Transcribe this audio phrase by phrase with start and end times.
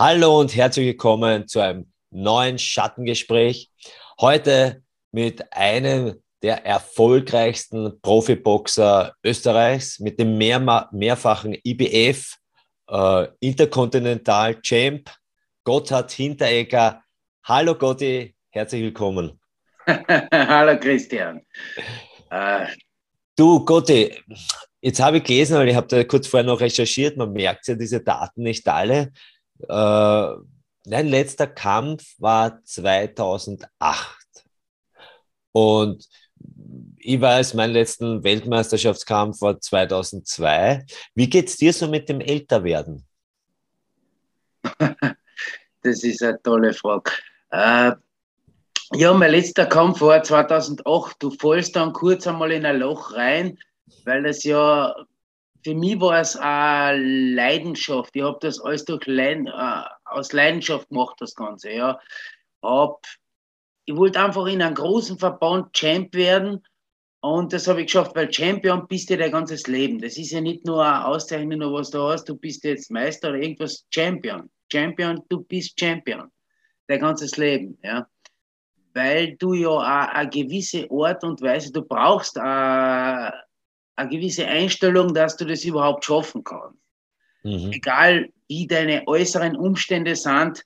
[0.00, 3.72] Hallo und herzlich willkommen zu einem neuen Schattengespräch.
[4.20, 12.36] Heute mit einem der erfolgreichsten Profiboxer Österreichs, mit dem mehr, mehrfachen IBF
[12.88, 15.10] äh, Interkontinental Champ
[15.64, 17.02] Gotthard Hinteregger.
[17.42, 19.40] Hallo Gotti, herzlich willkommen.
[20.32, 21.40] Hallo Christian.
[22.30, 22.66] Äh,
[23.34, 24.14] du Gotti,
[24.80, 27.74] jetzt habe ich gelesen, weil ich habe da kurz vorher noch recherchiert, man merkt ja
[27.74, 29.10] diese Daten nicht alle.
[29.60, 30.28] Äh,
[30.84, 34.16] dein letzter Kampf war 2008.
[35.52, 36.08] Und
[36.98, 40.84] ich weiß, mein letzten Weltmeisterschaftskampf war 2002.
[41.14, 43.06] Wie geht es dir so mit dem Älterwerden?
[45.82, 47.10] das ist eine tolle Frage.
[47.50, 47.92] Äh,
[48.94, 51.16] ja, mein letzter Kampf war 2008.
[51.18, 53.58] Du fallst dann kurz einmal in ein Loch rein,
[54.04, 54.94] weil das ja
[55.64, 56.98] für mich war es eine
[57.34, 58.14] Leidenschaft.
[58.14, 61.72] Ich habe das alles durch Leid, äh, aus Leidenschaft gemacht, das Ganze.
[61.72, 62.00] Ja.
[62.62, 63.04] Hab,
[63.84, 66.62] ich wollte einfach in einem großen Verband Champ werden
[67.20, 69.98] und das habe ich geschafft, weil Champion bist du dein ganzes Leben.
[69.98, 73.38] Das ist ja nicht nur eine Auszeichnung, was du hast, du bist jetzt Meister oder
[73.38, 74.48] irgendwas Champion.
[74.70, 76.30] Champion, du bist Champion.
[76.86, 78.06] Dein ganzes Leben, ja.
[78.94, 83.32] Weil du ja eine gewisse Art und Weise, du brauchst eine,
[83.98, 86.78] eine gewisse Einstellung, dass du das überhaupt schaffen kannst.
[87.42, 87.72] Mhm.
[87.72, 90.62] Egal wie deine äußeren Umstände sind,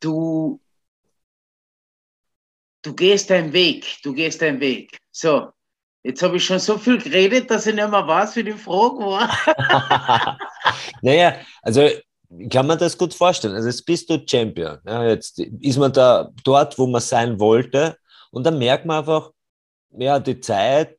[0.00, 0.60] du,
[2.82, 4.98] du gehst deinen Weg, du gehst deinen Weg.
[5.10, 5.48] So,
[6.02, 8.98] jetzt habe ich schon so viel geredet, dass ich nicht mehr weiß, wie die Frage
[8.98, 10.38] war.
[11.02, 11.88] naja, also
[12.50, 13.54] kann man das gut vorstellen.
[13.54, 14.78] Also jetzt bist du Champion.
[14.86, 17.96] Ja, jetzt ist man da dort, wo man sein wollte.
[18.30, 19.30] Und dann merkt man einfach,
[19.98, 20.96] ja, die Zeit,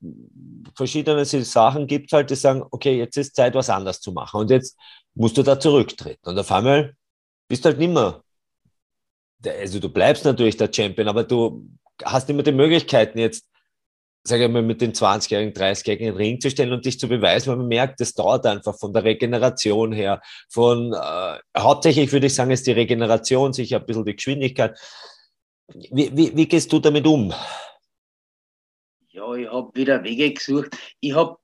[0.75, 4.41] verschiedene Sachen gibt es halt, die sagen, okay, jetzt ist Zeit, was anders zu machen.
[4.41, 4.77] Und jetzt
[5.15, 6.29] musst du da zurücktreten.
[6.29, 6.93] Und auf einmal
[7.47, 8.21] bist du halt nicht mehr,
[9.45, 11.67] also du bleibst natürlich der Champion, aber du
[12.03, 13.47] hast immer die Möglichkeiten jetzt,
[14.23, 17.07] sage ich mal, mit den 20-Jährigen, 30-Jährigen in den Ring zu stellen und dich zu
[17.07, 22.27] beweisen, weil man merkt, das dauert einfach von der Regeneration her, von, äh, hauptsächlich würde
[22.27, 24.77] ich sagen, ist die Regeneration, sicher ein bisschen die Geschwindigkeit.
[25.91, 27.33] Wie, wie, wie gehst du damit um?
[29.17, 30.77] Ja, ich habe wieder Wege gesucht.
[30.99, 31.37] Ich habe,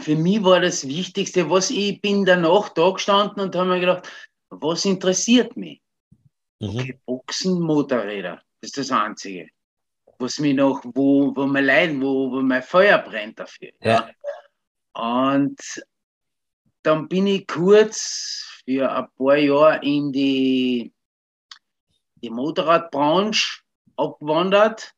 [0.00, 4.10] für mich war das Wichtigste, was ich bin danach da gestanden und habe mir gedacht,
[4.50, 5.80] was interessiert mich?
[6.60, 6.68] Mhm.
[6.68, 9.48] Okay, Boxen, Motorräder, das ist das Einzige
[10.18, 13.70] was mich noch, wo, wo mein Leiden, wo, wo mein Feuer brennt dafür.
[13.80, 14.10] Ja.
[14.94, 15.60] Und
[16.82, 20.92] dann bin ich kurz für ein paar Jahre in die,
[22.16, 23.60] die Motorradbranche
[23.96, 24.92] abgewandert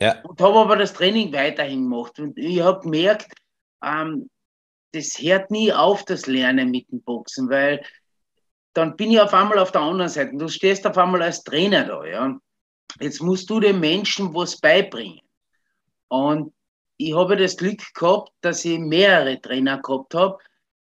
[0.00, 0.20] ja.
[0.22, 2.18] und habe aber das Training weiterhin gemacht.
[2.18, 3.32] Und ich habe gemerkt,
[3.84, 4.28] ähm,
[4.92, 7.84] das hört nie auf, das Lernen mit dem Boxen, weil
[8.72, 10.36] dann bin ich auf einmal auf der anderen Seite.
[10.36, 12.38] Du stehst auf einmal als Trainer da, ja.
[12.98, 15.20] Jetzt musst du den Menschen was beibringen.
[16.08, 16.52] Und
[16.96, 20.38] ich habe das Glück gehabt, dass ich mehrere Trainer gehabt habe,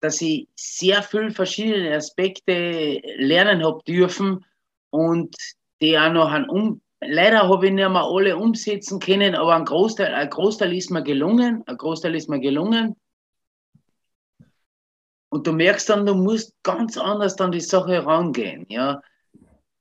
[0.00, 4.44] dass ich sehr viele verschiedene Aspekte lernen habe dürfen
[4.90, 5.36] und
[5.82, 6.80] die auch noch an um.
[7.00, 11.02] Leider habe ich nicht mehr alle umsetzen können, aber ein Großteil, ein Großteil ist mir
[11.02, 11.62] gelungen.
[11.66, 12.96] Ein Großteil ist mir gelungen.
[15.30, 18.66] Und du merkst dann, du musst ganz anders an die Sache rangehen.
[18.68, 19.00] Ja?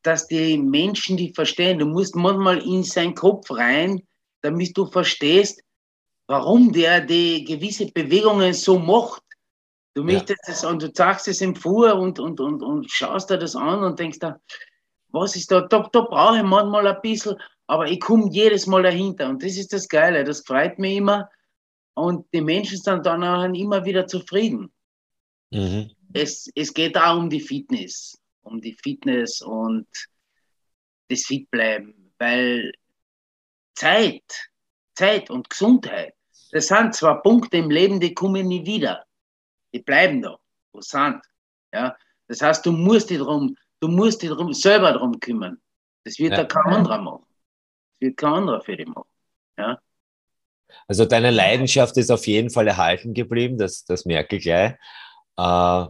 [0.07, 1.79] dass die Menschen die verstehen.
[1.79, 4.01] Du musst manchmal in seinen Kopf rein,
[4.41, 5.61] damit du verstehst,
[6.27, 9.21] warum der die gewisse Bewegungen so macht.
[9.95, 10.53] Du möchtest ja.
[10.53, 13.83] es und du sagst es ihm vor und, und, und, und schaust dir das an
[13.83, 14.39] und denkst da,
[15.09, 15.61] was ist da?
[15.61, 17.35] Da, da brauche ich manchmal ein bisschen,
[17.67, 19.29] aber ich komme jedes Mal dahinter.
[19.29, 21.29] Und das ist das Geile, das freut mich immer.
[21.93, 24.71] Und die Menschen sind dann auch immer wieder zufrieden.
[25.51, 25.91] Mhm.
[26.13, 29.87] Es, es geht auch um die Fitness um die Fitness und
[31.09, 32.71] das Fitbleiben, weil
[33.75, 34.49] Zeit,
[34.95, 36.15] Zeit und Gesundheit,
[36.51, 39.05] das sind zwei Punkte im Leben, die kommen nie wieder.
[39.73, 40.37] Die bleiben da,
[40.71, 41.21] wo sind.
[41.73, 41.95] Ja?
[42.27, 45.59] Das heißt, du musst dich drum, du musst dich drum, selber darum kümmern.
[46.03, 46.37] Das wird ja.
[46.37, 47.25] da kein anderer machen.
[47.99, 49.09] Das wird kein anderer für dich machen.
[49.57, 49.79] Ja?
[50.87, 54.73] Also deine Leidenschaft ist auf jeden Fall erhalten geblieben, das, das merke ich gleich.
[55.37, 55.85] Äh,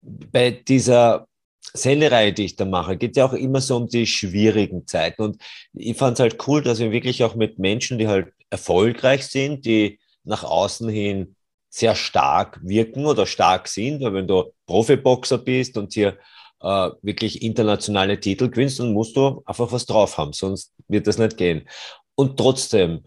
[0.00, 1.26] bei dieser
[1.60, 5.22] Sendereihe, die ich da mache, geht ja auch immer so um die schwierigen Zeiten.
[5.22, 5.42] Und
[5.72, 9.66] ich fand es halt cool, dass wir wirklich auch mit Menschen, die halt erfolgreich sind,
[9.66, 11.36] die nach außen hin
[11.78, 16.18] sehr stark wirken oder stark sind, weil wenn du Profiboxer bist und hier
[16.60, 21.18] äh, wirklich internationale Titel gewinnst, dann musst du einfach was drauf haben, sonst wird das
[21.18, 21.68] nicht gehen.
[22.14, 23.04] Und trotzdem,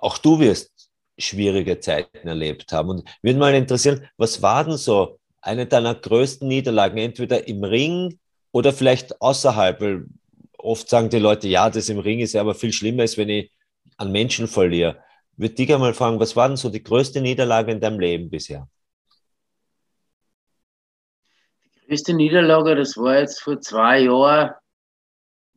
[0.00, 0.72] auch du wirst
[1.18, 2.90] schwierige Zeiten erlebt haben.
[2.90, 8.18] Und würde mal interessieren, was war denn so eine deiner größten Niederlagen, entweder im Ring
[8.52, 9.80] oder vielleicht außerhalb?
[9.80, 10.06] Weil
[10.58, 13.28] oft sagen die Leute, ja, das im Ring ist ja aber viel schlimmer, als wenn
[13.28, 13.50] ich
[13.96, 15.02] an Menschen verliere.
[15.38, 18.68] Würde dich einmal fragen, was war denn so die größte Niederlage in deinem Leben bisher?
[21.64, 24.50] Die größte Niederlage, das war jetzt vor zwei Jahren,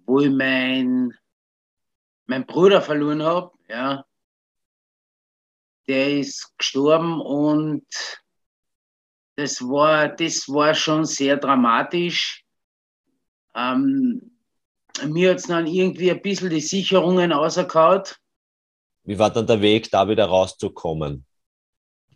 [0.05, 1.17] wo ich meinen
[2.27, 3.51] mein Bruder verloren habe.
[3.67, 4.05] Ja.
[5.87, 7.85] Der ist gestorben und
[9.35, 12.45] das war, das war schon sehr dramatisch.
[13.55, 14.37] Ähm,
[15.07, 18.03] mir hat es dann irgendwie ein bisschen die Sicherungen ausgehauen.
[19.03, 21.25] Wie war dann der Weg, da wieder rauszukommen?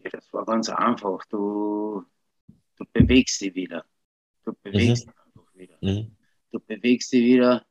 [0.03, 1.25] Ja, das war ganz einfach.
[1.29, 2.03] Du,
[2.77, 3.85] du bewegst dich wieder.
[4.43, 5.11] Du bewegst mhm.
[5.11, 5.77] dich einfach wieder.
[5.81, 6.15] Mhm.
[6.51, 7.65] Du bewegst dich wieder.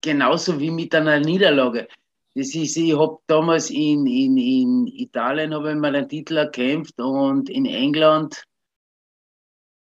[0.00, 1.88] Genauso wie mit einer Niederlage.
[2.34, 7.48] Das ist, ich habe damals in, in, in Italien habe ich meinen Titel erkämpft und
[7.48, 8.44] in England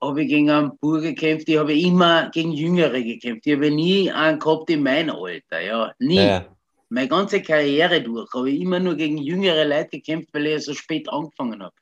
[0.02, 3.48] habe ich gegen einen Bur gekämpft, ich habe immer gegen Jüngere gekämpft.
[3.48, 6.18] Ich habe nie einen gehabt in meinem Alter, ja, nie.
[6.18, 6.46] Ja.
[6.94, 10.76] Meine ganze Karriere durch habe ich immer nur gegen jüngere Leute gekämpft, weil ich so
[10.76, 11.74] spät angefangen habe.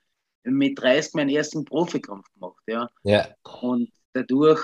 [0.42, 2.88] Ich habe mit 30 meinen ersten Profikampf gemacht, ja.
[3.04, 3.28] ja.
[3.60, 4.64] Und dadurch,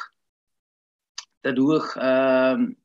[1.41, 2.77] dadurch ähm,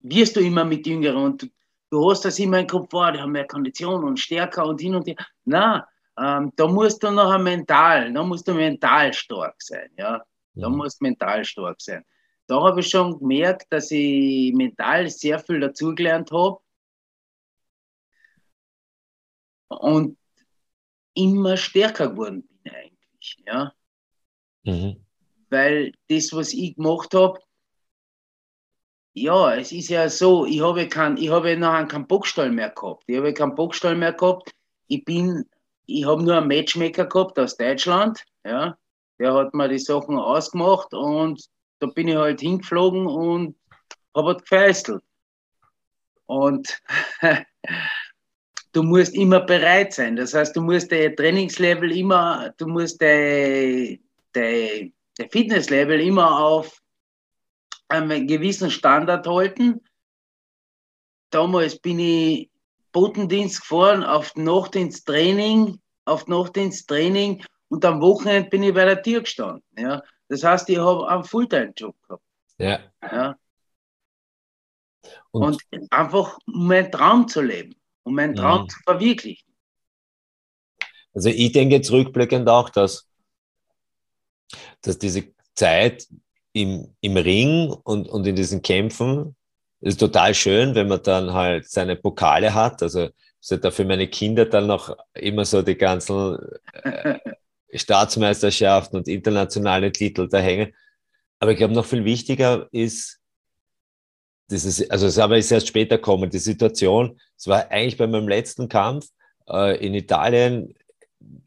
[0.00, 1.46] wirst du immer mit Jüngeren und du,
[1.90, 4.94] du hast das immer im Kopf, wow, die haben mehr Kondition und stärker und hin
[4.94, 5.16] und her.
[5.44, 5.86] Na,
[6.18, 10.24] ähm, da musst du noch mental, da musst du mental stark sein, ja.
[10.54, 10.78] Da mhm.
[10.78, 12.02] musst du mental stark sein.
[12.46, 16.58] Da habe ich schon gemerkt, dass ich mental sehr viel dazugelernt habe.
[19.68, 20.16] Und
[21.14, 23.72] immer stärker geworden bin eigentlich, ja.
[24.62, 25.04] Mhm.
[25.50, 27.40] Weil das, was ich gemacht habe,
[29.12, 33.04] ja, es ist ja so, ich habe, kein, ich habe nachher keinen Bockstall mehr gehabt.
[33.06, 34.52] Ich habe keinen Bockstall mehr gehabt.
[34.88, 35.48] Ich bin
[35.86, 38.76] ich habe nur einen Matchmaker gehabt aus Deutschland, ja.
[39.18, 41.42] Der hat mir die Sachen ausgemacht und
[41.78, 43.56] da bin ich halt hingeflogen und
[44.14, 45.02] habe halt gefeißelt.
[46.26, 46.82] Und
[48.72, 50.16] du musst immer bereit sein.
[50.16, 54.00] Das heißt, du musst dein Trainingslevel immer, du musst dein,
[54.32, 56.82] dein, dein Fitnesslevel immer auf
[57.88, 59.80] einem gewissen Standard halten.
[61.30, 62.50] Damals bin ich
[62.92, 69.62] Botendienst gefahren, auf Nachtdiensttraining, auf Nachtdiensttraining und am Wochenende bin ich bei der Tür gestanden.
[69.76, 70.02] Ja.
[70.28, 72.22] Das heißt, ich habe einen Fulltime-Job gehabt.
[72.58, 72.80] Ja.
[73.02, 73.36] ja.
[75.30, 78.68] Und, und, einfach um meinen Traum zu leben, um meinen Traum mhm.
[78.68, 79.46] zu verwirklichen.
[81.14, 83.08] Also ich denke zurückblickend auch, dass,
[84.82, 86.06] dass diese Zeit
[86.52, 89.36] im, im Ring und, und in diesen Kämpfen
[89.80, 92.82] ist total schön, wenn man dann halt seine Pokale hat.
[92.82, 96.38] Also ist da für meine Kinder dann noch immer so die ganzen
[96.82, 97.18] äh,
[97.78, 100.72] Staatsmeisterschaften und internationale Titel da hängen.
[101.38, 103.20] Aber ich glaube, noch viel wichtiger ist,
[104.50, 108.28] dieses, also es aber ist erst später kommen, die Situation, es war eigentlich bei meinem
[108.28, 109.08] letzten Kampf
[109.48, 110.74] äh, in Italien,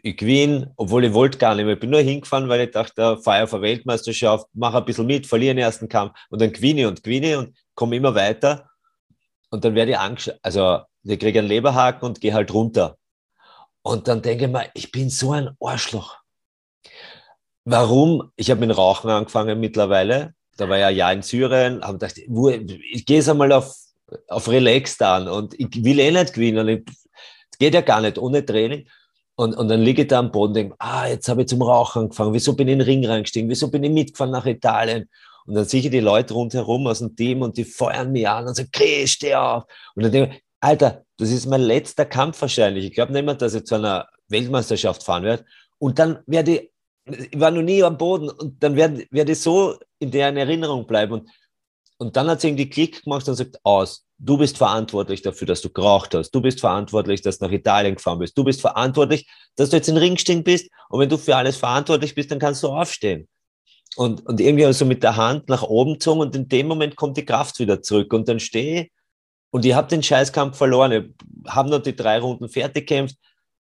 [0.01, 1.75] ich gewinne, obwohl ich wollte gar nicht mehr.
[1.75, 5.55] Ich bin nur hingefahren, weil ich dachte, auf eine Weltmeisterschaft, mache ein bisschen mit, verliere
[5.55, 8.69] den ersten Kampf und dann gewinne und gewinne und komme immer weiter.
[9.51, 12.97] Und dann werde ich angeschaut, also ich kriege einen Leberhaken und gehe halt runter.
[13.81, 16.18] Und dann denke ich mir, ich bin so ein Arschloch.
[17.71, 18.31] Warum?
[18.35, 20.33] Ich habe mit Rauchen angefangen mittlerweile.
[20.57, 23.75] Da war ja ein Jahr in Syrien, habe gedacht, ich gehe es einmal auf,
[24.27, 26.83] auf Relax dann und ich will eh nicht gewinnen.
[27.51, 28.87] Es geht ja gar nicht ohne Training.
[29.35, 31.61] Und, und dann liege ich da am Boden und denke, ah, jetzt habe ich zum
[31.61, 32.33] Rauchen angefangen.
[32.33, 33.47] Wieso bin ich in den Ring reingestiegen?
[33.47, 35.07] Wieso bin ich mitgefahren nach Italien?
[35.45, 38.47] Und dann sehe ich die Leute rundherum aus dem Team und die feuern mich an
[38.47, 39.65] und sagen, Chris, steh auf.
[39.93, 42.85] Und dann denke ich, Alter, das ist mein letzter Kampf wahrscheinlich.
[42.85, 45.45] Ich glaube nicht mehr, dass ich zu einer Weltmeisterschaft fahren werde.
[45.77, 46.71] Und dann werde ich
[47.35, 51.13] war noch nie am Boden und dann werde, werde ich so in deren Erinnerung bleiben.
[51.13, 51.29] Und,
[51.97, 55.61] und dann hat sie irgendwie Klick gemacht und sagt, aus, du bist verantwortlich dafür, dass
[55.61, 56.31] du geraucht hast.
[56.31, 58.37] Du bist verantwortlich, dass du nach Italien gefahren bist.
[58.37, 60.69] Du bist verantwortlich, dass du jetzt in den Ring stehen bist.
[60.89, 63.27] Und wenn du für alles verantwortlich bist, dann kannst du aufstehen.
[63.95, 67.17] Und, und irgendwie so mit der Hand nach oben gezogen und in dem Moment kommt
[67.17, 68.13] die Kraft wieder zurück.
[68.13, 68.91] Und dann stehe ich
[69.51, 71.15] und ich habe den Scheißkampf verloren.
[71.45, 73.15] Ich habe noch die drei Runden fertig gekämpft.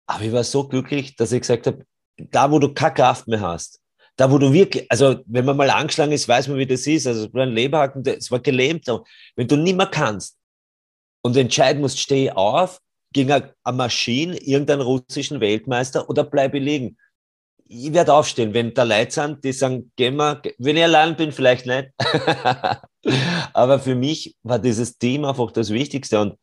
[0.06, 1.86] Aber ich war so glücklich, dass ich gesagt habe,
[2.18, 3.80] da wo du keine Kraft mehr hast,
[4.16, 7.08] da wo du wirklich, also wenn man mal angeschlagen ist, weiß man, wie das ist.
[7.08, 8.88] Also es war ein Leberhaken, es war gelähmt.
[9.36, 10.38] Wenn du nicht mehr kannst
[11.22, 12.80] und entscheiden musst, stehe ich auf
[13.12, 16.98] gegen eine Maschine, irgendeinen russischen Weltmeister oder bleibe liegen
[17.74, 21.32] ich werde aufstehen, wenn da Leute sind, die sagen, gehen wir, wenn ich allein bin,
[21.32, 21.90] vielleicht nicht.
[23.54, 26.22] Aber für mich war dieses Team einfach das Wichtigste.
[26.22, 26.38] Und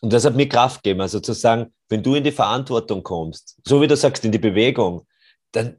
[0.00, 1.00] Und das hat mir Kraft gegeben.
[1.00, 4.38] Also zu sagen, wenn du in die Verantwortung kommst, so wie du sagst, in die
[4.38, 5.06] Bewegung,
[5.52, 5.76] dann,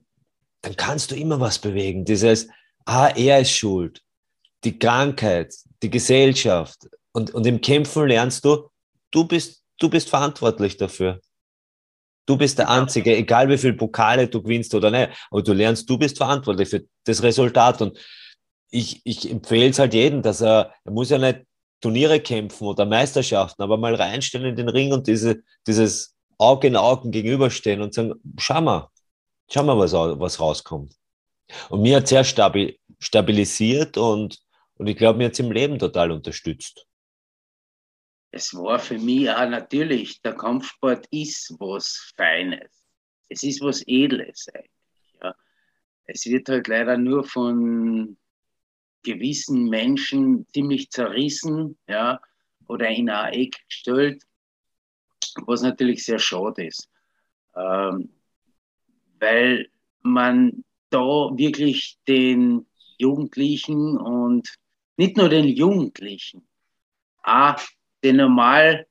[0.61, 2.05] dann kannst du immer was bewegen.
[2.05, 2.47] Dieses,
[2.85, 4.01] ah, er ist schuld,
[4.63, 6.89] die Krankheit, die Gesellschaft.
[7.11, 8.69] Und, und im Kämpfen lernst du,
[9.11, 11.21] du bist, du bist verantwortlich dafür.
[12.25, 15.89] Du bist der Einzige, egal wie viele Pokale du gewinnst oder nicht, aber du lernst,
[15.89, 17.81] du bist verantwortlich für das Resultat.
[17.81, 17.97] Und
[18.69, 21.39] ich, ich empfehle es halt jedem, dass er, er muss ja nicht
[21.81, 26.75] Turniere kämpfen oder Meisterschaften, aber mal reinstellen in den Ring und diese, dieses Auge in
[26.75, 28.89] Augen gegenüberstehen und sagen, schau mal,
[29.51, 30.95] schau mal, was, was rauskommt.
[31.69, 34.39] Und mir hat sehr stabil, stabilisiert und,
[34.75, 36.85] und ich glaube, mir hat es im Leben total unterstützt.
[38.31, 42.85] Es war für mich auch natürlich, der Kampfsport ist was Feines.
[43.27, 44.71] Es ist was Edles eigentlich.
[45.23, 45.35] Ja.
[46.05, 48.17] Es wird halt leider nur von
[49.03, 52.19] gewissen Menschen ziemlich zerrissen, ja,
[52.67, 54.23] oder in ein Eck gestellt,
[55.45, 56.89] was natürlich sehr schade ist,
[57.55, 58.09] ähm,
[59.19, 59.69] weil
[60.01, 62.65] man da wirklich den
[62.97, 64.53] Jugendlichen und
[64.97, 66.47] nicht nur den Jugendlichen,
[67.23, 67.59] auch
[68.03, 68.87] den normal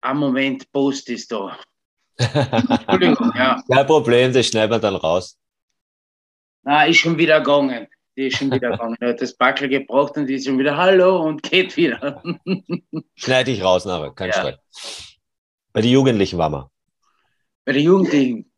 [0.00, 1.58] am Moment Post ist da.
[2.18, 3.62] Entschuldigung, ja.
[3.70, 5.38] Kein Problem, das schneiden wir dann raus.
[6.64, 7.86] Ah, ist schon wieder gegangen.
[8.18, 8.96] Die ist schon wieder gegangen.
[8.98, 12.20] Er hat das Backel gebraucht und die ist schon wieder Hallo und geht wieder.
[13.14, 14.34] Schneide ich raus, aber kein ja.
[14.34, 14.58] Streit.
[15.72, 16.70] Bei den Jugendlichen waren wir.
[17.64, 18.52] Bei den Jugendlichen.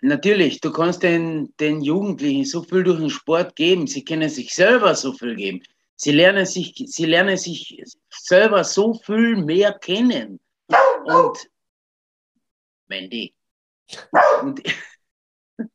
[0.00, 3.86] Natürlich, du kannst den, den Jugendlichen so viel durch den Sport geben.
[3.86, 5.62] Sie können sich selber so viel geben.
[5.96, 10.40] Sie lernen sich, sie lernen sich selber so viel mehr kennen.
[11.04, 11.50] Und
[12.86, 13.34] Mandy.
[14.40, 14.62] Und,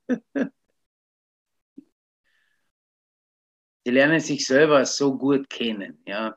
[3.85, 6.35] Sie lernen sich selber so gut kennen, ja.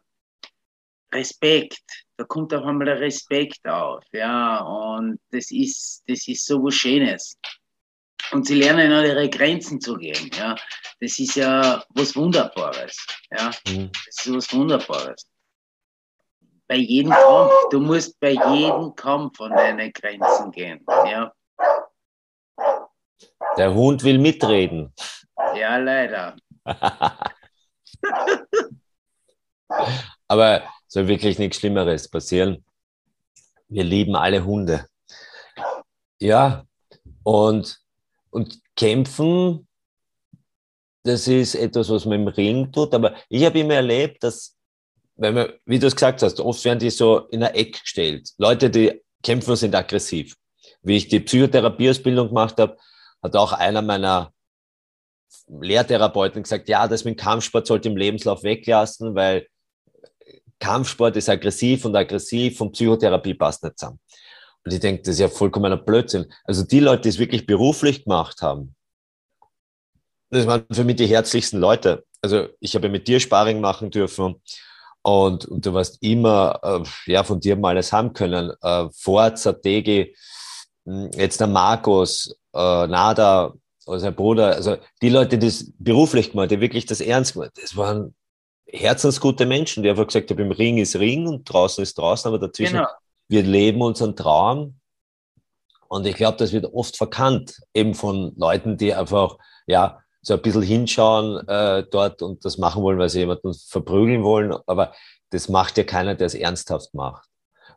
[1.13, 1.83] Respekt,
[2.17, 6.75] da kommt auch einmal der Respekt auf, ja, und das ist, das ist so was
[6.75, 7.37] Schönes.
[8.31, 10.57] Und sie lernen an ihre Grenzen zu gehen, ja.
[11.01, 12.97] Das ist ja was Wunderbares,
[13.31, 13.51] ja.
[13.69, 13.91] Mhm.
[14.07, 15.27] Das ist was Wunderbares.
[16.67, 21.33] Bei jedem Kampf, du musst bei jedem Kampf an deine Grenzen gehen, ja.
[23.59, 24.95] Der Hund will mitreden.
[25.55, 26.37] Ja, leider.
[30.28, 32.64] Aber soll wirklich nichts Schlimmeres passieren.
[33.69, 34.87] Wir lieben alle Hunde.
[36.21, 36.66] Ja,
[37.23, 37.78] und,
[38.31, 39.66] und kämpfen,
[41.04, 42.95] das ist etwas, was man im Ring tut.
[42.95, 44.57] Aber ich habe immer erlebt, dass,
[45.16, 48.31] wenn man, wie du es gesagt hast, oft werden die so in ein Eck gestellt.
[48.38, 50.37] Leute, die kämpfen, sind aggressiv.
[50.83, 52.76] Wie ich die Psychotherapieausbildung gemacht habe,
[53.23, 54.33] hat auch einer meiner
[55.49, 59.47] Lehrtherapeuten gesagt, ja, das mit Kampfsport sollte im Lebenslauf weglassen, weil
[60.59, 63.99] Kampfsport ist aggressiv und aggressiv und Psychotherapie passt nicht zusammen.
[64.65, 66.33] Und ich denke, das ist ja vollkommener Blödsinn.
[66.45, 68.77] Also die Leute, die es wirklich beruflich gemacht haben,
[70.31, 72.05] das waren für mich die herzlichsten Leute.
[72.23, 74.41] Also ich habe mit dir Sparring machen dürfen
[75.03, 78.53] und, und du warst immer, äh, ja, von dir mal alles haben können.
[78.62, 80.17] Äh, Forza, Degi,
[80.87, 83.53] hm, jetzt der Markus, äh, Nada,
[83.87, 87.53] oder sein Bruder, also die Leute, die das beruflich gemacht, die wirklich das ernst gemacht,
[87.61, 88.15] das waren
[88.67, 92.39] herzensgute Menschen, die einfach gesagt haben, im Ring ist Ring und draußen ist draußen, aber
[92.39, 92.89] dazwischen, genau.
[93.29, 94.77] wir leben unseren Traum.
[95.89, 99.37] Und ich glaube, das wird oft verkannt, eben von Leuten, die einfach,
[99.67, 104.23] ja, so ein bisschen hinschauen äh, dort und das machen wollen, weil sie jemanden verprügeln
[104.23, 104.55] wollen.
[104.67, 104.95] Aber
[105.31, 107.29] das macht ja keiner, der es ernsthaft macht.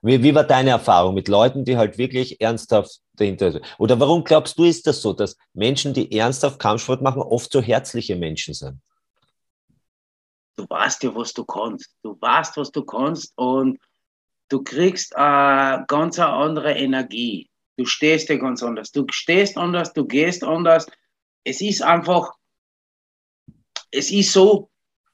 [0.06, 3.66] Wie, wie war deine Erfahrung mit Leuten, die halt wirklich ernsthaft dahinter sind?
[3.80, 7.60] Oder warum glaubst du, ist das so, dass Menschen, die ernsthaft Kampfsport machen, oft so
[7.60, 8.80] herzliche Menschen sind?
[10.56, 11.90] Du weißt ja, was du kannst.
[12.04, 13.80] Du weißt, was du kannst und
[14.50, 17.50] du kriegst eine ganz andere Energie.
[17.76, 18.92] Du stehst dir ganz anders.
[18.92, 20.86] Du stehst anders, du gehst anders.
[21.44, 22.36] Es ist einfach,
[23.90, 24.70] es ist so,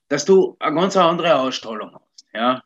[0.09, 2.25] dass du eine ganz andere Ausstrahlung hast.
[2.33, 2.61] Ja?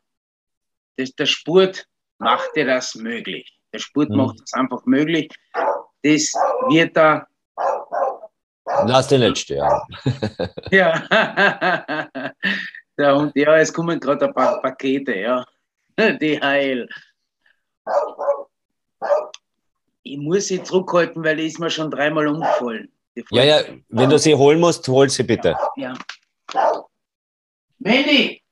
[0.96, 1.86] Das, der Sport
[2.18, 3.52] macht dir das möglich.
[3.72, 4.16] Der Sport mhm.
[4.16, 5.30] macht das einfach möglich.
[6.02, 6.32] Das
[6.68, 7.26] wird da.
[8.84, 9.80] Lass den sterben.
[10.70, 11.02] ja.
[12.98, 15.44] ja, und ja, es kommen gerade ein paar Pakete, ja.
[16.20, 16.88] Die heil.
[20.02, 22.92] Ich muss sie zurückhalten, weil die ist mir schon dreimal umgefallen.
[23.30, 25.56] Ja, ja, wenn du sie holen musst, hol sie bitte.
[25.76, 25.94] Ja.
[27.78, 28.42] Mandy!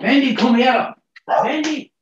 [0.00, 0.96] Mandy, komm her!
[1.26, 1.93] Mandy!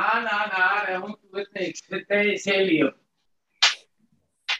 [0.00, 1.82] Ah, nein, nein, der Hund wird nichts.
[1.88, 2.94] Der ist sehr lieb.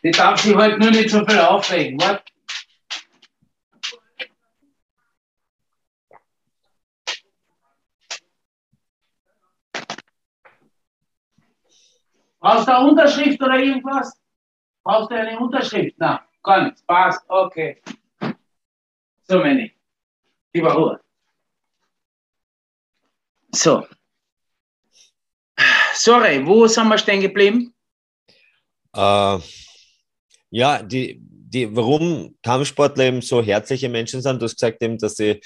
[0.03, 2.01] Die darf sich halt nur nicht so viel aufregen.
[2.01, 2.25] What?
[12.41, 14.21] Brauchst du eine Unterschrift oder irgendwas?
[14.83, 15.97] Brauchst du eine Unterschrift?
[15.99, 16.83] Nein, gar nichts.
[16.83, 17.81] Passt, okay.
[19.23, 19.77] So, meine ich.
[20.53, 21.01] Lieber Ruhe.
[23.55, 23.87] So.
[26.09, 27.75] Sorry, wo sind wir stehen geblieben?
[28.97, 29.39] Äh,
[30.49, 35.17] ja, die, die, warum Kampfsportler eben so herzliche Menschen sind, du hast gesagt eben, dass
[35.17, 35.39] sie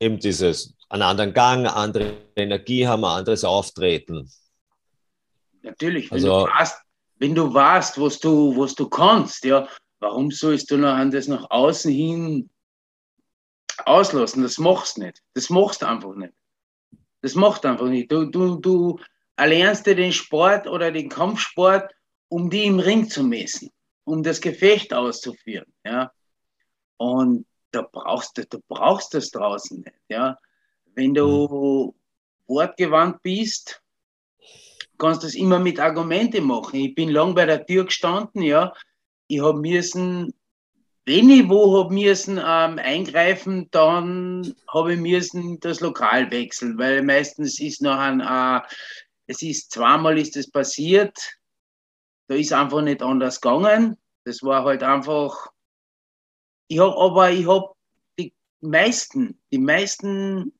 [0.00, 4.28] eben dieses, einen anderen Gang, andere Energie haben, ein anderes Auftreten.
[5.62, 6.82] Natürlich, wenn also, du weißt,
[7.18, 9.68] wenn du weißt, was du, was du kannst, ja,
[10.00, 12.50] warum sollst du noch das nach außen hin
[13.84, 14.42] auslassen?
[14.42, 15.22] Das machst du nicht.
[15.34, 16.32] Das machst du einfach nicht.
[17.20, 18.10] Das macht einfach nicht.
[18.10, 18.98] Du, du, du
[19.36, 21.92] erlernst dir den Sport oder den Kampfsport,
[22.28, 23.70] um die im Ring zu messen,
[24.04, 25.72] um das Gefecht auszuführen.
[25.84, 26.12] Ja?
[26.96, 30.00] Und da brauchst du, du brauchst das draußen nicht.
[30.08, 30.38] Ja?
[30.94, 31.94] Wenn du
[32.46, 33.82] wortgewandt bist,
[34.98, 36.78] kannst du das immer mit Argumenten machen.
[36.78, 38.72] Ich bin lang bei der Tür gestanden, ja.
[39.26, 40.32] Ich habe müssen,
[41.06, 47.02] wenn ich wo habe müssen ähm, eingreifen, dann habe ich müssen das Lokal wechseln, weil
[47.02, 48.60] meistens ist noch ein, äh,
[49.32, 51.16] es ist zweimal ist es passiert,
[52.28, 53.96] da ist einfach nicht anders gegangen.
[54.24, 55.48] Das war halt einfach,
[56.68, 57.74] ich habe aber ich habe
[58.18, 60.52] die meisten, die meisten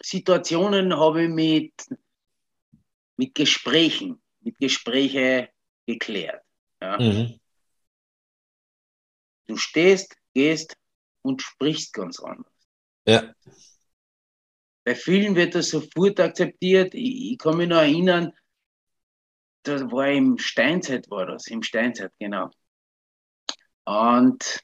[0.00, 1.74] Situationen habe ich mit,
[3.16, 5.50] mit Gesprächen, mit Gespräche
[5.86, 6.42] geklärt.
[6.80, 6.98] Ja.
[6.98, 7.40] Mhm.
[9.46, 10.76] Du stehst, gehst
[11.22, 12.52] und sprichst ganz anders.
[13.06, 13.34] Ja.
[14.84, 16.94] Bei vielen wird das sofort akzeptiert.
[16.94, 18.32] Ich, ich kann mich noch erinnern,
[19.62, 22.50] das war im Steinzeit, war das, im Steinzeit, genau.
[23.84, 24.60] Und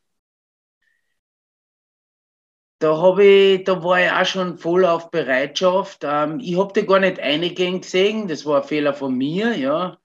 [2.78, 6.02] da habe ich, da war ich auch schon voll auf Bereitschaft.
[6.04, 9.98] Ähm, ich habe die gar nicht eingehen gesehen, das war ein Fehler von mir, ja.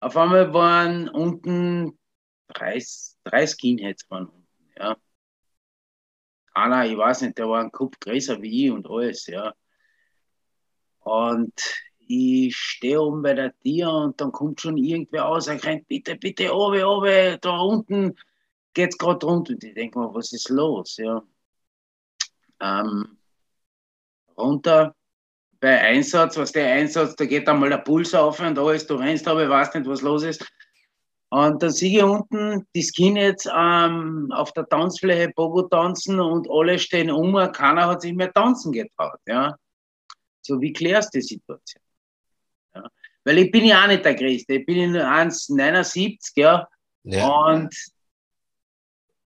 [0.00, 1.98] Auf einmal waren unten
[2.48, 2.82] drei,
[3.24, 4.96] drei Skinheads waren unten, ja.
[6.52, 9.54] Einer, ich weiß nicht, der war ein Kopf größer wie ich und alles, ja.
[11.00, 11.54] Und
[11.98, 16.16] ich stehe oben bei der Tür und dann kommt schon irgendwer aus, er rennt, bitte,
[16.16, 18.16] bitte, oben, oben, da unten
[18.74, 19.54] geht's gerade runter.
[19.54, 21.22] Und ich denke mir, was ist los, ja
[22.60, 23.18] ähm,
[24.36, 24.94] runter.
[25.60, 29.28] Bei Einsatz, was der Einsatz, da geht einmal der Puls auf und alles, du rennst
[29.28, 30.46] aber, ich weiß nicht, was los ist.
[31.32, 36.76] Und dann sehe ich unten die Skinheads ähm, auf der Tanzfläche Bogo tanzen und alle
[36.78, 39.20] stehen um, keiner hat sich mehr tanzen getraut.
[39.26, 39.56] Ja?
[40.42, 41.82] So, wie klärst du die Situation?
[42.74, 42.88] Ja?
[43.24, 46.68] Weil ich bin ja auch nicht der Größte, ich bin nur 1,79, ja?
[47.04, 47.28] ja.
[47.28, 47.72] Und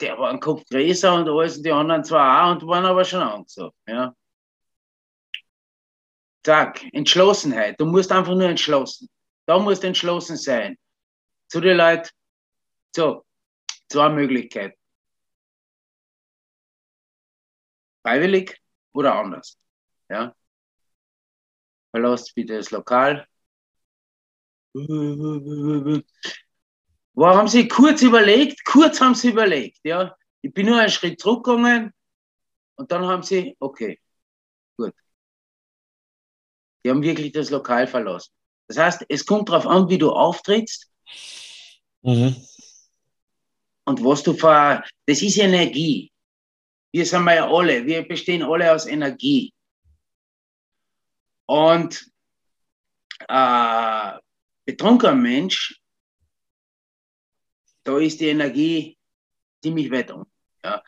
[0.00, 3.04] der war ein Kopf größer und alles und die anderen zwar auch und waren aber
[3.04, 3.76] schon angezogen.
[3.86, 4.14] Ja.
[6.42, 7.78] Zack, Entschlossenheit.
[7.78, 9.10] Du musst einfach nur entschlossen.
[9.46, 10.78] Da musst du entschlossen sein.
[11.52, 12.08] Zu den Leuten,
[12.96, 13.26] so,
[13.86, 14.74] zwei Möglichkeiten.
[18.00, 18.58] Freiwillig
[18.94, 19.58] oder anders.
[20.08, 20.34] Ja.
[21.90, 23.28] Verlasst bitte das Lokal.
[27.12, 30.16] Wo haben sie kurz überlegt, kurz haben sie überlegt, ja.
[30.40, 31.92] Ich bin nur einen Schritt zurückgegangen
[32.76, 34.00] und dann haben sie, okay,
[34.78, 34.94] gut.
[36.82, 38.32] Die haben wirklich das Lokal verlassen.
[38.68, 40.91] Das heißt, es kommt darauf an, wie du auftrittst
[42.02, 42.36] mhm.
[43.84, 44.84] und was du ver.
[45.06, 46.10] Das ist Energie.
[46.92, 49.52] Wir sind ja alle, wir bestehen alle aus Energie.
[51.46, 52.06] Und
[53.28, 54.12] äh,
[54.64, 55.82] betrunkener Mensch
[57.84, 58.96] da ist die Energie
[59.62, 60.24] ziemlich weit um.
[60.64, 60.82] Ja.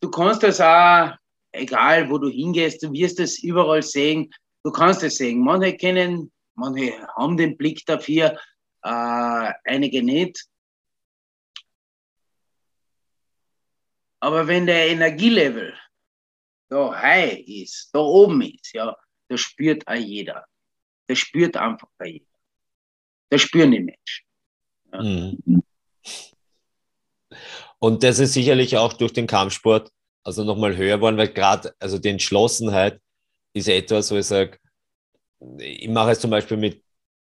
[0.00, 1.12] Du kannst das auch,
[1.52, 4.30] egal wo du hingehst, du wirst es überall sehen,
[4.64, 5.40] du kannst es sehen.
[5.40, 8.38] Manche kennen, manche haben den Blick dafür,
[8.88, 10.46] äh, einige nicht.
[14.20, 15.78] Aber wenn der Energielevel
[16.70, 18.96] da high ist, da oben ist, ja,
[19.28, 20.46] das spürt auch jeder.
[21.06, 22.26] Das spürt einfach jeder.
[23.30, 24.26] Das spüren die Menschen.
[24.92, 25.02] Ja.
[25.02, 25.62] Mhm.
[27.78, 29.92] Und das ist sicherlich auch durch den Kampfsport
[30.24, 33.00] also nochmal höher geworden, weil gerade also die Entschlossenheit
[33.52, 34.58] ist etwas, wo ich sage,
[35.58, 36.82] ich mache es zum Beispiel mit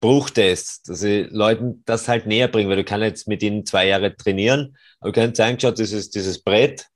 [0.00, 3.88] Bruchtests, dass ich Leuten das halt näher bringe, weil du kannst jetzt mit ihnen zwei
[3.88, 6.86] Jahre trainieren, aber du kannst sagen, schau, dieses, dieses Brett,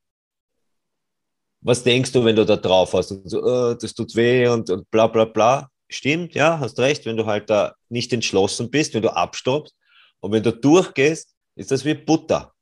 [1.62, 3.10] was denkst du, wenn du da drauf hast?
[3.10, 5.68] Und so, oh, das tut weh und, und bla bla bla.
[5.88, 9.74] Stimmt, ja, hast recht, wenn du halt da nicht entschlossen bist, wenn du abstoppst
[10.20, 12.54] und wenn du durchgehst, ist das wie Butter.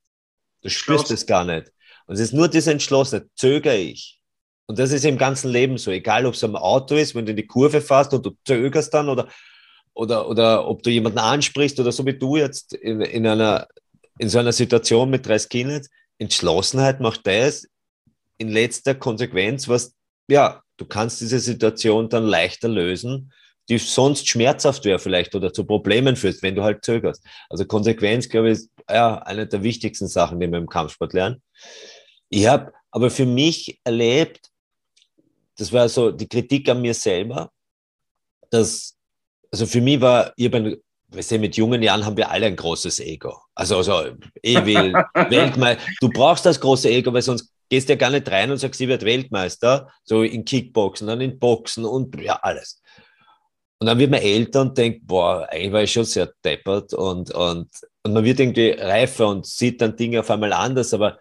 [0.62, 1.70] Du spürst es gar nicht.
[2.06, 4.20] Und es ist nur diese Entschlossenheit, zögere ich.
[4.66, 7.30] Und das ist im ganzen Leben so, egal ob es am Auto ist, wenn du
[7.30, 9.28] in die Kurve fährst und du zögerst dann oder,
[9.98, 13.66] oder, oder ob du jemanden ansprichst oder so wie du jetzt in, in, einer,
[14.18, 17.66] in so einer Situation mit drei Skinheads, Entschlossenheit macht das
[18.36, 19.96] in letzter Konsequenz, was,
[20.30, 23.32] ja, du kannst diese Situation dann leichter lösen,
[23.68, 27.26] die sonst schmerzhaft wäre vielleicht oder zu Problemen führst, wenn du halt zögerst.
[27.50, 31.42] Also Konsequenz, glaube ich, ist ja eine der wichtigsten Sachen, die wir im Kampfsport lernen.
[32.28, 34.48] Ich habe aber für mich erlebt,
[35.56, 37.50] das war so die Kritik an mir selber,
[38.50, 38.97] dass,
[39.50, 40.80] also für mich war, ich habe
[41.10, 43.34] weißt du, mit jungen Jahren haben wir alle ein großes Ego.
[43.54, 45.82] Also, also eh will, Weltmeister.
[46.00, 48.80] Du brauchst das große Ego, weil sonst gehst du ja gar nicht rein und sagst,
[48.80, 52.82] ich werde Weltmeister, so in Kickboxen, dann in Boxen und ja, alles.
[53.80, 57.30] Und dann wird man älter und denkt, boah, eigentlich war ich schon sehr deppert und,
[57.30, 57.70] und,
[58.02, 61.18] und man wird irgendwie reifer und sieht dann Dinge auf einmal anders, aber,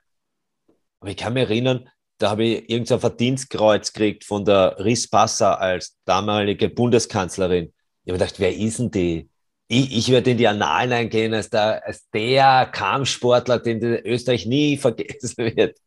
[0.99, 1.87] aber ich kann mich erinnern,
[2.17, 7.71] da habe ich irgendein Verdienstkreuz gekriegt von der Riss Passa als damalige Bundeskanzlerin.
[8.07, 9.29] Ich habe gedacht, wer ist denn die?
[9.67, 14.77] Ich, ich werde in die Annalen eingehen als der, als der Kampfsportler, den Österreich nie
[14.85, 15.77] vergessen wird.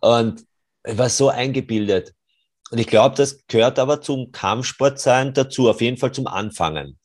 [0.00, 0.44] Und
[0.84, 2.12] ich war so eingebildet.
[2.72, 6.98] Und ich glaube, das gehört aber zum Kampfsportsein dazu, auf jeden Fall zum Anfangen.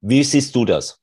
[0.00, 1.00] Wie siehst du das?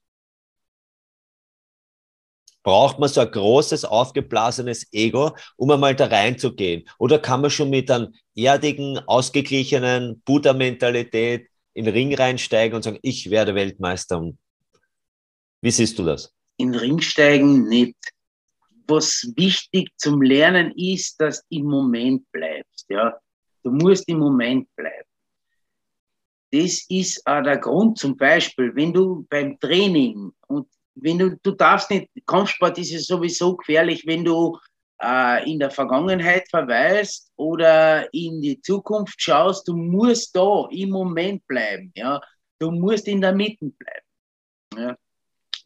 [2.61, 6.89] Braucht man so ein großes, aufgeblasenes Ego, um einmal da reinzugehen?
[6.99, 12.99] Oder kann man schon mit einem erdigen, ausgeglichenen Buddha-Mentalität in den Ring reinsteigen und sagen,
[13.01, 14.31] ich werde Weltmeister?
[15.61, 16.33] Wie siehst du das?
[16.57, 17.97] In den Ring steigen nicht.
[18.87, 22.85] Was wichtig zum Lernen ist, dass du im Moment bleibst.
[22.89, 23.17] Ja?
[23.63, 25.07] Du musst im Moment bleiben.
[26.51, 31.51] Das ist auch der Grund zum Beispiel, wenn du beim Training und wenn du, du
[31.51, 34.55] darfst nicht, Kampfsport ist ja sowieso gefährlich, wenn du
[35.01, 41.45] äh, in der Vergangenheit verweist oder in die Zukunft schaust, du musst da im Moment
[41.47, 42.21] bleiben, ja.
[42.59, 44.07] Du musst in der Mitte bleiben.
[44.77, 44.95] Ja.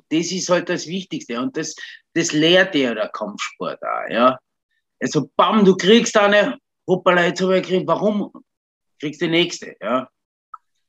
[0.09, 1.75] Das ist halt das Wichtigste und das,
[2.13, 4.39] das lehrt dir der Kampfsport auch, ja.
[4.99, 8.31] Also, bam, du kriegst eine, hoppala, jetzt habe ich gekriegt, warum?
[8.99, 10.09] Kriegst die nächste, ja.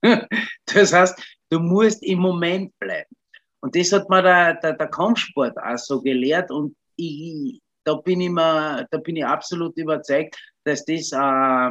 [0.66, 1.20] Das heißt,
[1.50, 3.14] du musst im Moment bleiben.
[3.60, 8.20] Und das hat mir der, der, der Kampfsport auch so gelehrt und ich, da bin
[8.20, 11.70] ich mir, da bin ich absolut überzeugt, dass das äh,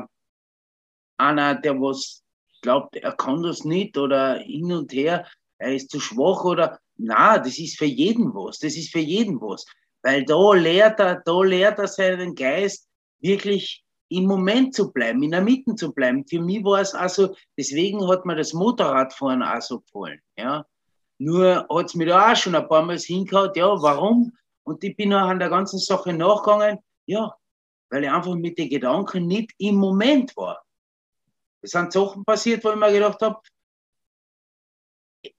[1.18, 2.24] einer, der was
[2.64, 5.28] glaubt, er kann das nicht oder hin und her,
[5.60, 9.40] er ist zu schwach oder na, das ist für jeden was, das ist für jeden
[9.40, 9.64] was.
[10.02, 12.88] Weil da lehrt er, da lehrt er seinen Geist
[13.20, 16.26] wirklich im Moment zu bleiben, in der Mitte zu bleiben.
[16.28, 20.20] Für mich war es also, deswegen hat mir das Motorradfahren auch so gefallen.
[20.36, 20.66] Ja.
[21.20, 24.32] Nur hat es mir da auch schon ein paar Mal hingehauen, ja, warum?
[24.68, 27.34] Und ich bin auch an der ganzen Sache nachgegangen, ja,
[27.90, 30.62] weil ich einfach mit den Gedanken nicht im Moment war.
[31.62, 33.40] Es sind Sachen passiert, wo ich mir gedacht habe,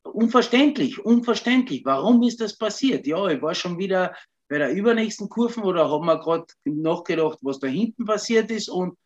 [0.03, 1.85] unverständlich, unverständlich.
[1.85, 3.07] Warum ist das passiert?
[3.07, 4.17] Ja, ich war schon wieder
[4.49, 8.97] bei der übernächsten Kurven oder haben wir gerade nachgedacht, was da hinten passiert ist und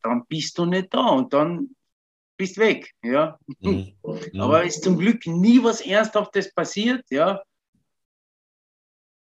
[0.00, 1.76] dann bist du nicht da und dann
[2.38, 3.38] bist weg, ja.
[3.60, 3.92] Mhm.
[4.02, 4.40] mhm.
[4.40, 7.42] Aber ist zum Glück nie was Ernsthaftes passiert, ja.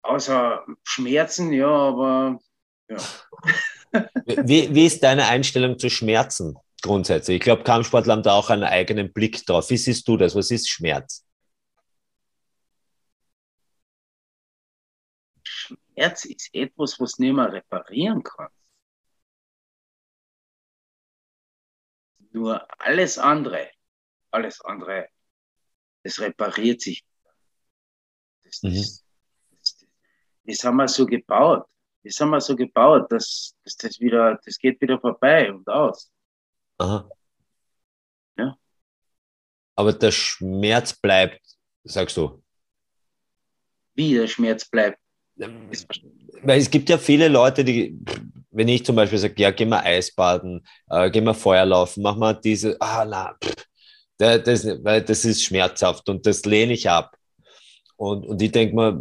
[0.04, 2.38] Außer Schmerzen, ja, aber
[2.88, 2.98] ja.
[4.26, 7.36] Wie, wie ist deine Einstellung zu Schmerzen grundsätzlich?
[7.36, 9.70] Ich glaube, Kampfsportler haben da auch einen eigenen Blick drauf.
[9.70, 10.34] Wie siehst du das?
[10.34, 11.24] Was ist Schmerz?
[15.44, 18.56] Schmerz ist etwas, was nicht mehr reparieren kannst.
[22.32, 23.70] Nur alles andere,
[24.32, 25.08] alles andere,
[26.02, 27.04] das repariert sich.
[28.42, 28.74] Das, mhm.
[28.74, 29.03] das, das,
[30.44, 31.64] das, haben wir so gebaut.
[32.02, 36.10] Das haben wir so gebaut, dass, dass das wieder, das geht wieder vorbei und aus.
[36.78, 37.08] Aha.
[38.36, 38.56] Ja.
[39.76, 41.40] Aber der Schmerz bleibt,
[41.84, 42.42] sagst du.
[43.94, 44.98] Wie der Schmerz bleibt.
[45.36, 47.98] Weil es gibt ja viele Leute, die,
[48.50, 52.16] wenn ich zum Beispiel sage, ja, geh mal Eisbaden, äh, geh mal Feuer laufen, mach
[52.16, 53.66] mal diese, ah, na, pff,
[54.18, 57.16] das, weil das ist schmerzhaft und das lehne ich ab.
[57.96, 58.98] Und, und ich denke mal,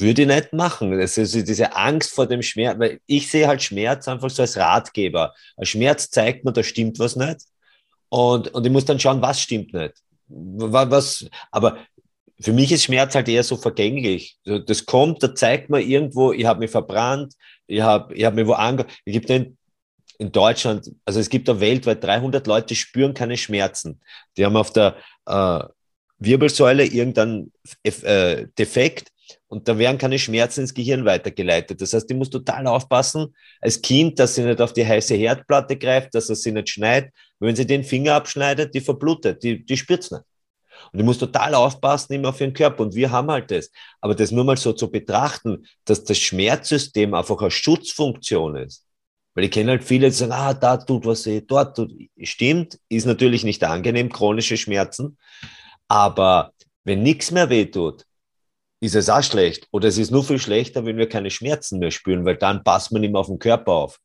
[0.00, 0.98] würde ich nicht machen.
[0.98, 4.56] Das ist diese Angst vor dem Schmerz, weil ich sehe halt Schmerz einfach so als
[4.56, 5.34] Ratgeber.
[5.56, 7.40] Ein Schmerz zeigt mir, da stimmt was nicht.
[8.08, 9.94] Und, und ich muss dann schauen, was stimmt nicht.
[10.28, 11.78] Was, aber
[12.40, 14.38] für mich ist Schmerz halt eher so vergänglich.
[14.44, 17.34] Das kommt, da zeigt man irgendwo, ich habe mich verbrannt,
[17.66, 18.86] ich habe ich hab mich wo ange...
[19.04, 19.56] Es gibt in,
[20.18, 24.00] in Deutschland, also es gibt da weltweit 300 Leute, die spüren keine Schmerzen.
[24.36, 25.60] Die haben auf der äh,
[26.18, 29.10] Wirbelsäule irgendeinen äh, Defekt
[29.48, 31.80] und da werden keine Schmerzen ins Gehirn weitergeleitet.
[31.80, 35.76] Das heißt, ich muss total aufpassen als Kind, dass sie nicht auf die heiße Herdplatte
[35.76, 39.76] greift, dass es sie nicht schneit, wenn sie den Finger abschneidet, die verblutet, die, die
[39.76, 40.22] spürt nicht.
[40.92, 42.82] Und die muss total aufpassen immer auf ihren Körper.
[42.82, 43.70] Und wir haben halt das.
[44.00, 48.86] Aber das nur mal so zu betrachten, dass das Schmerzsystem einfach eine Schutzfunktion ist.
[49.34, 51.92] Weil ich kenne halt viele, die sagen, ah, da tut was weh, dort tut.
[52.22, 55.18] Stimmt, ist natürlich nicht angenehm, chronische Schmerzen.
[55.86, 56.52] Aber
[56.84, 58.04] wenn nichts mehr weh tut,
[58.80, 59.68] ist es auch schlecht.
[59.70, 62.92] Oder es ist nur viel schlechter, wenn wir keine Schmerzen mehr spüren, weil dann passt
[62.92, 64.00] man immer auf den Körper auf.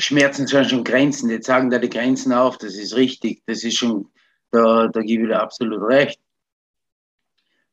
[0.00, 1.28] Schmerzen sind schon Grenzen.
[1.28, 3.42] Jetzt sagen da die Grenzen auf, das ist richtig.
[3.46, 4.08] Das ist schon,
[4.50, 6.18] da, da gebe ich dir absolut recht.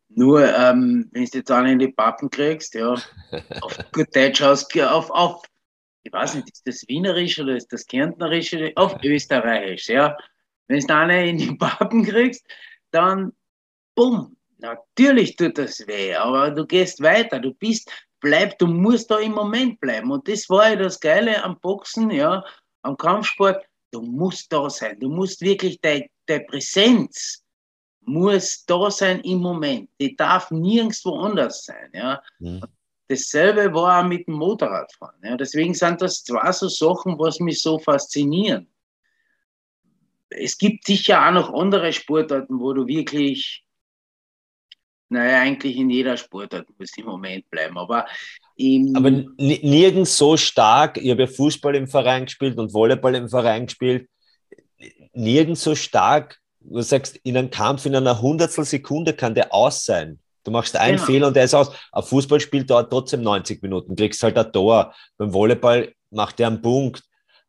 [0.09, 2.95] Nur, ähm, wenn du jetzt einen in die Pappen kriegst, ja,
[3.61, 5.41] auf gut Deutsch aus, auf, auf,
[6.03, 10.17] ich weiß nicht, ist das Wienerisch oder ist das Kärntnerisch, auf Österreichisch, ja.
[10.67, 12.45] Wenn du einen in die Pappen kriegst,
[12.91, 13.31] dann,
[13.95, 19.19] bumm, Natürlich tut das weh, aber du gehst weiter, du bist, bleib, du musst da
[19.19, 20.11] im Moment bleiben.
[20.11, 22.43] Und das war ja das Geile am Boxen, ja,
[22.81, 23.63] am Kampfsport.
[23.91, 27.43] Du musst da sein, du musst wirklich, deine de Präsenz
[28.01, 29.89] muss da sein im Moment.
[29.99, 32.21] Die darf nirgendwo anders sein, ja.
[32.39, 32.63] Mhm.
[33.09, 35.19] Dasselbe war auch mit dem Motorradfahren.
[35.23, 35.37] Ja.
[35.37, 38.67] Deswegen sind das zwei so Sachen, was mich so faszinieren.
[40.29, 43.65] Es gibt sicher auch noch andere Sportarten, wo du wirklich
[45.09, 47.77] naja, eigentlich in jeder Sportart muss im Moment bleiben.
[47.77, 48.05] Aber,
[48.93, 50.97] aber nirgends so stark.
[50.97, 54.09] Ich habe ja Fußball im Verein gespielt und Volleyball im Verein gespielt.
[55.13, 56.39] Nirgends so stark.
[56.59, 60.19] Du sagst, in einem Kampf in einer Hundertstel Sekunde kann der aus sein.
[60.43, 61.05] Du machst einen genau.
[61.05, 61.71] Fehler und der ist aus.
[61.91, 63.95] Ein Fußballspiel dauert trotzdem 90 Minuten.
[63.95, 64.93] Kriegst halt ein Tor.
[65.17, 67.03] Beim Volleyball macht der einen Punkt.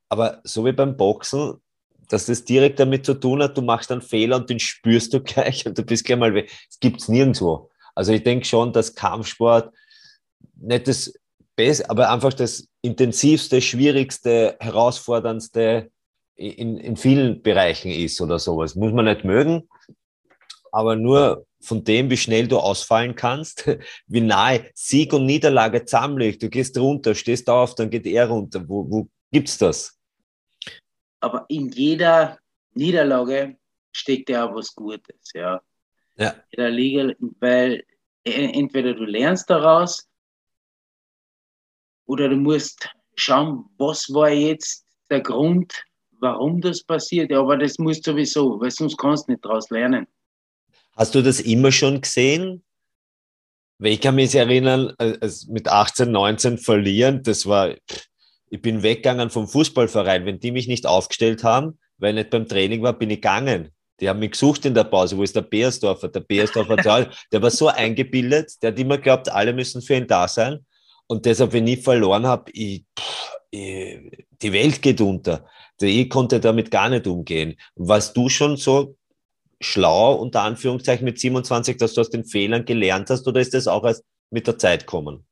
[0.09, 1.61] Aber so wie beim Boxen,
[2.09, 5.21] dass das direkt damit zu tun hat, du machst einen Fehler und den spürst du
[5.23, 6.51] gleich und du bist gleich mal weg.
[6.69, 7.71] Es gibt es nirgendwo.
[7.95, 9.75] Also ich denke schon, dass Kampfsport
[10.57, 11.13] nicht das
[11.57, 15.91] Beste, aber einfach das intensivste, schwierigste, herausforderndste
[16.37, 18.77] in, in vielen Bereichen ist oder sowas.
[18.77, 19.69] Muss man nicht mögen,
[20.71, 23.69] aber nur von dem, wie schnell du ausfallen kannst,
[24.07, 26.43] wie nahe Sieg und Niederlage zusammenliegt.
[26.43, 28.69] Du gehst runter, stehst auf, dann geht er runter.
[28.69, 29.98] Wo, wo gibt's das?
[31.21, 32.39] Aber in jeder
[32.75, 33.57] Niederlage
[33.93, 35.61] steckt ja auch was Gutes, ja.
[36.17, 36.31] Ja.
[36.51, 37.85] In der Liga, weil
[38.25, 40.09] entweder du lernst daraus
[42.07, 45.85] oder du musst schauen, was war jetzt der Grund,
[46.21, 47.33] warum das passiert.
[47.33, 50.07] Aber das musst du sowieso, weil sonst kannst du nicht daraus lernen.
[50.97, 52.65] Hast du das immer schon gesehen?
[53.79, 57.75] Weil ich kann mich erinnern, also mit 18, 19 verlieren, das war,
[58.51, 60.27] ich bin weggegangen vom Fußballverein.
[60.27, 63.71] Wenn die mich nicht aufgestellt haben, weil ich nicht beim Training war, bin ich gegangen.
[64.01, 65.17] Die haben mich gesucht in der Pause.
[65.17, 66.09] Wo ist der Beersdorfer?
[66.09, 66.77] Der Beersdorfer,
[67.33, 70.65] der war so eingebildet, der hat immer geglaubt, alle müssen für ihn da sein.
[71.07, 72.85] Und deshalb, wenn ich verloren habe, ich,
[73.51, 73.99] ich,
[74.43, 75.47] die Welt geht unter.
[75.81, 77.57] Ich konnte damit gar nicht umgehen.
[77.77, 78.97] Warst du schon so
[79.61, 83.67] schlau, unter Anführungszeichen, mit 27, dass du aus den Fehlern gelernt hast, oder ist das
[83.67, 85.25] auch erst mit der Zeit kommen?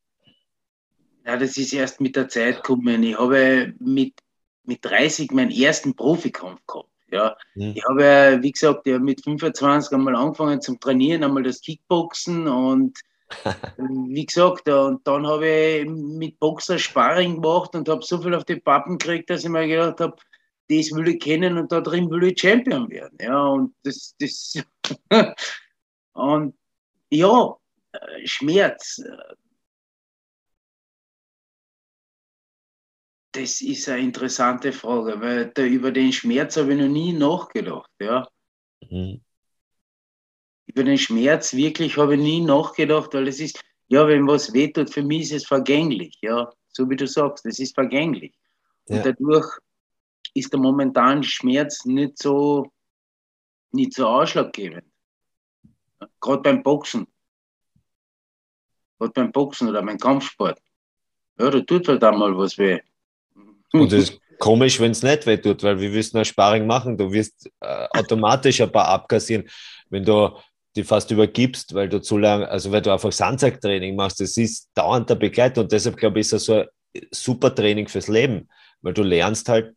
[1.27, 3.03] Ja, das ist erst mit der Zeit gekommen.
[3.03, 4.15] Ich habe mit,
[4.63, 6.89] mit 30 meinen ersten Profikampf gehabt.
[7.11, 7.37] Ja.
[7.55, 7.73] Mhm.
[7.75, 12.99] Ich habe, wie gesagt, ja, mit 25 einmal angefangen zum Trainieren, einmal das Kickboxen und
[13.77, 18.45] wie gesagt, und dann habe ich mit Boxer Sparring gemacht und habe so viel auf
[18.45, 20.17] die Pappen gekriegt, dass ich mir gedacht habe,
[20.69, 23.19] das will ich kennen und da drin will ich Champion werden.
[23.21, 24.63] Ja, und das, das
[26.13, 26.55] und
[27.11, 27.57] ja,
[28.25, 29.03] Schmerz,
[33.37, 37.91] Das ist eine interessante Frage, weil da, über den Schmerz habe ich noch nie nachgedacht.
[38.01, 38.27] Ja.
[38.89, 39.21] Mhm.
[40.65, 44.91] Über den Schmerz wirklich habe ich nie nachgedacht, weil es ist, ja, wenn was wehtut,
[44.91, 46.17] für mich ist es vergänglich.
[46.23, 48.35] Ja, so wie du sagst, es ist vergänglich.
[48.89, 48.97] Ja.
[48.97, 49.59] Und dadurch
[50.33, 52.73] ist der momentane Schmerz nicht so,
[53.71, 54.87] nicht so ausschlaggebend.
[56.23, 57.07] Gerade beim Boxen.
[58.99, 60.59] Gerade beim Boxen oder beim Kampfsport.
[61.39, 62.81] Ja, da tut halt einmal was weh.
[63.81, 67.13] Und es ist komisch, wenn es nicht weh tut, weil wir wissen, Sparring machen, du
[67.13, 69.49] wirst äh, automatisch ein paar abkassieren,
[69.91, 70.31] wenn du
[70.77, 74.69] die fast übergibst, weil du zu lang, also weil du einfach Sandsacktraining machst, das ist
[74.75, 76.67] dauernd der Begleiter und deshalb glaube ich, ist das so ein
[77.11, 78.49] super Training fürs Leben,
[78.83, 79.75] weil du lernst halt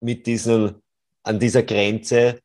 [0.00, 0.76] mit diesen,
[1.24, 2.40] an dieser Grenze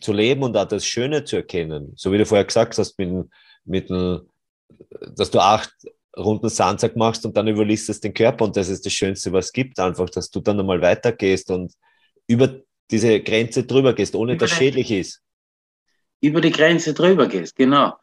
[0.00, 1.92] zu leben und auch das Schöne zu erkennen.
[1.96, 3.28] So wie du vorher gesagt hast, mit,
[3.64, 5.72] mit, dass du acht
[6.16, 9.52] runden Sandsack machst und dann überlistest den Körper und das ist das Schönste, was es
[9.52, 11.72] gibt, einfach, dass du dann einmal weitergehst und
[12.26, 15.22] über diese Grenze drüber gehst, ohne über dass es schädlich ist.
[16.20, 17.94] Über die Grenze drüber gehst, genau.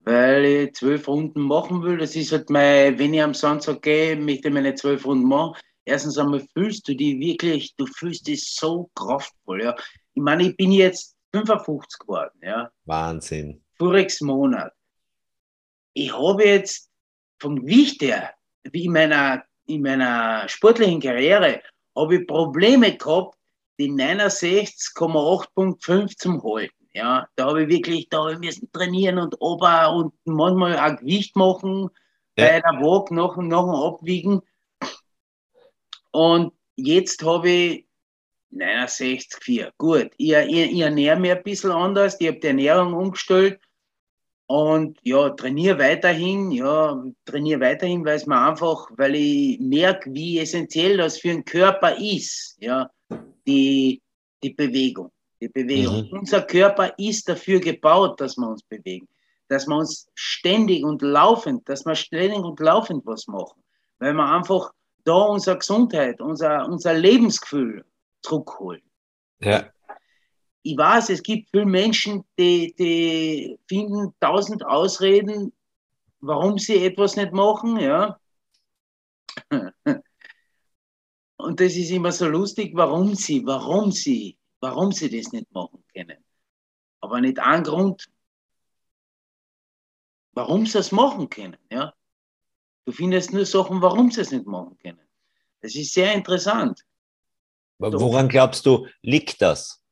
[0.00, 4.16] Weil ich zwölf Runden machen will, das ist halt mein, wenn ich am Sandsack gehe,
[4.16, 5.58] möchte ich meine zwölf Runden machen.
[5.84, 9.74] erstens einmal fühlst du die wirklich, du fühlst dich so kraftvoll, ja.
[10.14, 12.70] Ich meine, ich bin jetzt 55 geworden, ja.
[12.84, 13.62] Wahnsinn.
[13.78, 14.72] Voriges Monat.
[15.92, 16.85] Ich habe jetzt
[17.38, 21.62] vom Gewicht her, wie in meiner, in meiner sportlichen Karriere,
[21.96, 23.36] habe ich Probleme gehabt,
[23.78, 26.72] die 69,8.5 zum halten.
[26.92, 30.96] Ja, da habe ich wirklich, da habe ich müssen trainieren und ober und manchmal auch
[30.98, 31.90] Gewicht machen,
[32.36, 32.46] ja.
[32.46, 34.40] bei der Waage nach, nach dem Abwiegen.
[36.10, 37.86] Und jetzt habe ich
[38.54, 39.72] 69,4.
[39.76, 43.60] Gut, ich, ich, ich ernähre mich ein bisschen anders, ich habe die Ernährung umgestellt
[44.46, 50.38] und ja, trainiere weiterhin, ja, trainiere weiterhin, weil es mir einfach, weil ich merke, wie
[50.38, 52.88] essentiell das für den Körper ist, ja,
[53.46, 54.00] die,
[54.42, 55.10] die Bewegung.
[55.40, 56.06] Die Bewegung.
[56.06, 56.18] Mhm.
[56.20, 59.08] Unser Körper ist dafür gebaut, dass wir uns bewegen,
[59.48, 63.62] dass wir uns ständig und laufend, dass wir ständig und laufend was machen,
[63.98, 64.72] weil wir einfach
[65.04, 67.84] da unsere Gesundheit, unser, unser Lebensgefühl
[68.22, 68.82] zurückholen.
[69.40, 69.70] Ja.
[70.66, 75.52] Ich weiß, es gibt viele Menschen, die, die finden tausend Ausreden,
[76.18, 78.18] warum sie etwas nicht machen, ja.
[81.36, 85.84] Und das ist immer so lustig, warum sie, warum sie, warum sie das nicht machen
[85.94, 86.18] können.
[87.00, 88.10] Aber nicht ein Grund,
[90.32, 91.94] warum sie es machen können, ja.
[92.86, 95.06] Du findest nur Sachen, warum sie es nicht machen können.
[95.60, 96.84] Das ist sehr interessant.
[97.78, 99.85] Woran glaubst du, liegt das?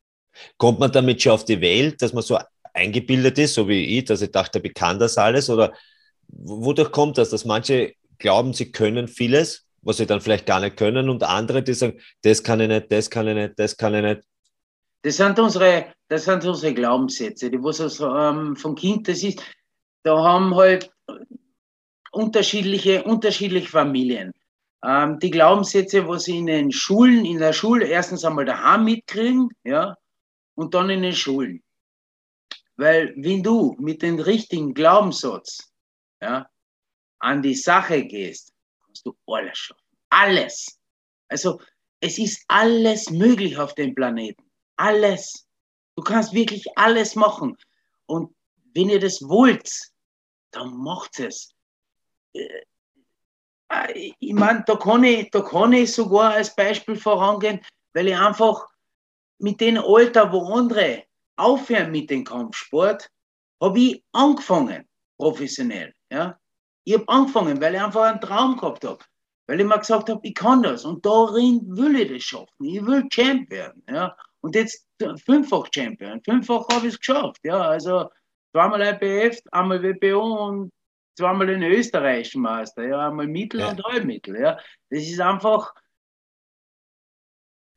[0.57, 2.38] Kommt man damit schon auf die Welt, dass man so
[2.73, 5.49] eingebildet ist, so wie ich, dass ich dachte, ich kann das alles?
[5.49, 5.73] Oder
[6.29, 10.77] wodurch kommt das, dass manche glauben, sie können vieles, was sie dann vielleicht gar nicht
[10.77, 13.94] können, und andere, die sagen, das kann ich nicht, das kann ich nicht, das kann
[13.94, 14.23] ich nicht?
[15.03, 19.42] Das sind unsere, das sind unsere Glaubenssätze, die was also, ähm, vom Kind das ist.
[20.03, 20.90] Da haben halt
[22.11, 24.33] unterschiedliche, unterschiedliche Familien.
[24.83, 29.51] Ähm, die Glaubenssätze, was sie in den Schulen, in der Schule erstens einmal daheim mitkriegen,
[29.64, 29.97] ja,
[30.55, 31.62] und dann in den Schulen.
[32.77, 35.73] Weil wenn du mit dem richtigen Glaubenssatz
[36.21, 36.49] ja,
[37.21, 38.53] an die Sache gehst,
[38.85, 39.97] kannst du alles schaffen.
[40.11, 40.81] Alles.
[41.29, 41.61] Also
[42.01, 44.43] es ist alles möglich auf dem Planeten.
[44.77, 45.47] Alles.
[45.97, 47.57] Du kannst wirklich alles machen.
[48.07, 48.35] Und
[48.75, 49.71] wenn ihr das wollt,
[50.51, 51.55] dann macht es.
[52.33, 52.64] Äh,
[53.95, 57.61] ich meine, da kann ich, da kann ich sogar als Beispiel vorangehen,
[57.93, 58.67] weil ich einfach
[59.38, 61.05] mit dem Alter, wo andere
[61.37, 63.11] aufhören mit dem Kampfsport,
[63.61, 65.94] habe ich angefangen, professionell.
[66.11, 66.38] Ja?
[66.85, 69.05] Ich habe angefangen, weil ich einfach einen Traum gehabt habe.
[69.47, 72.64] Weil ich mir gesagt habe, ich kann das und darin will ich das schaffen.
[72.64, 73.83] Ich will Champ werden.
[73.88, 74.16] Ja?
[74.40, 74.87] Und jetzt
[75.25, 76.23] fünffach Champion.
[76.25, 77.40] Fünffach habe ich es geschafft.
[77.42, 77.61] Ja?
[77.61, 78.11] Also
[78.53, 80.73] zweimal IPF, einmal WBO und
[81.16, 82.87] zweimal den österreichischen Meister.
[82.87, 83.09] Ja?
[83.09, 83.70] Einmal Mittel ja.
[83.70, 84.40] und Halbmittel.
[84.40, 84.59] Ja?
[84.90, 85.75] Das ist einfach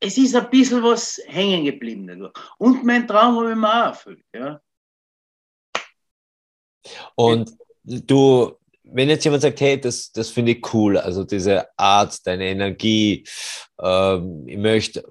[0.00, 2.32] es ist ein bisschen was hängen geblieben dadurch.
[2.58, 4.24] Und mein Traum habe ich mir auch erfüllt.
[4.34, 4.60] Ja.
[7.14, 7.50] Und
[7.84, 8.52] du,
[8.84, 13.24] wenn jetzt jemand sagt, hey, das, das finde ich cool, also diese Art, deine Energie,
[13.80, 15.04] ähm, ich möchte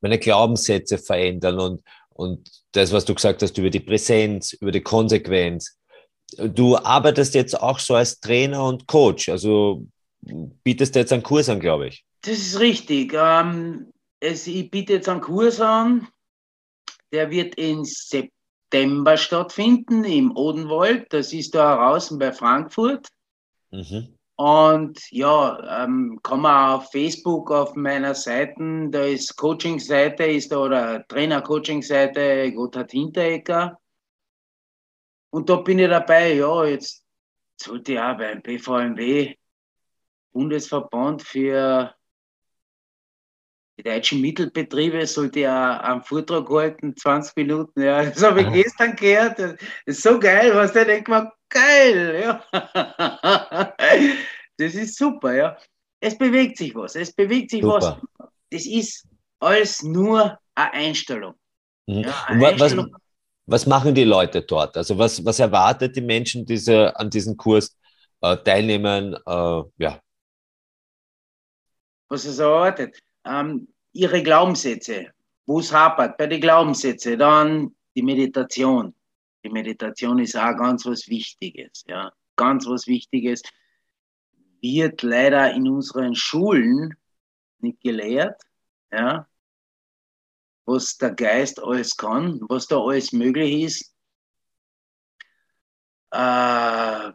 [0.00, 4.80] meine Glaubenssätze verändern und, und das, was du gesagt hast über die Präsenz, über die
[4.80, 5.76] Konsequenz.
[6.38, 9.84] Du arbeitest jetzt auch so als Trainer und Coach, also
[10.62, 12.04] bietest jetzt einen Kurs an, glaube ich.
[12.22, 13.12] Das ist richtig.
[13.14, 16.08] Ähm, es, ich biete jetzt einen Kurs an,
[17.12, 21.12] der wird im September stattfinden im Odenwald.
[21.12, 23.08] Das ist da draußen bei Frankfurt.
[23.70, 24.16] Mhm.
[24.36, 30.58] Und ja, ähm, kann man auf Facebook auf meiner Seite, da ist Coaching-Seite, ist da
[30.58, 33.78] oder Trainer-Coaching-Seite Gotthard Hinteregger.
[35.30, 37.04] Und da bin ich dabei, ja, jetzt
[37.60, 39.36] sollte ich auch beim BVMW,
[40.32, 41.94] Bundesverband für
[43.80, 47.82] die deutschen Mittelbetriebe sollte ja einen Vortrag halten, 20 Minuten.
[47.82, 49.38] Ja, das habe ich gestern gehört.
[49.38, 49.54] Das
[49.86, 52.22] ist so geil, was der denkt man, geil.
[52.22, 53.74] Ja.
[54.58, 55.56] Das ist super, ja.
[56.00, 57.98] Es bewegt sich was, es bewegt sich super.
[58.18, 58.28] was.
[58.50, 59.06] Das ist
[59.38, 61.34] alles nur eine Einstellung.
[61.86, 62.00] Mhm.
[62.00, 62.96] Ja, eine was, Einstellung.
[63.46, 64.76] Was, machen die Leute dort?
[64.76, 67.74] Also was, was erwartet die Menschen, die an diesem Kurs
[68.20, 69.14] äh, teilnehmen?
[69.26, 69.98] Äh, ja.
[72.10, 73.00] Was es erwartet?
[73.24, 75.12] Ähm, ihre Glaubenssätze,
[75.46, 78.94] wo es hapert, bei den Glaubenssätzen, dann die Meditation.
[79.44, 83.42] Die Meditation ist auch ganz was Wichtiges, ja, ganz was Wichtiges.
[84.60, 86.94] Wird leider in unseren Schulen
[87.58, 88.40] nicht gelehrt,
[88.92, 89.26] ja,
[90.66, 93.94] was der Geist alles kann, was da alles möglich ist.
[96.10, 97.12] Äh,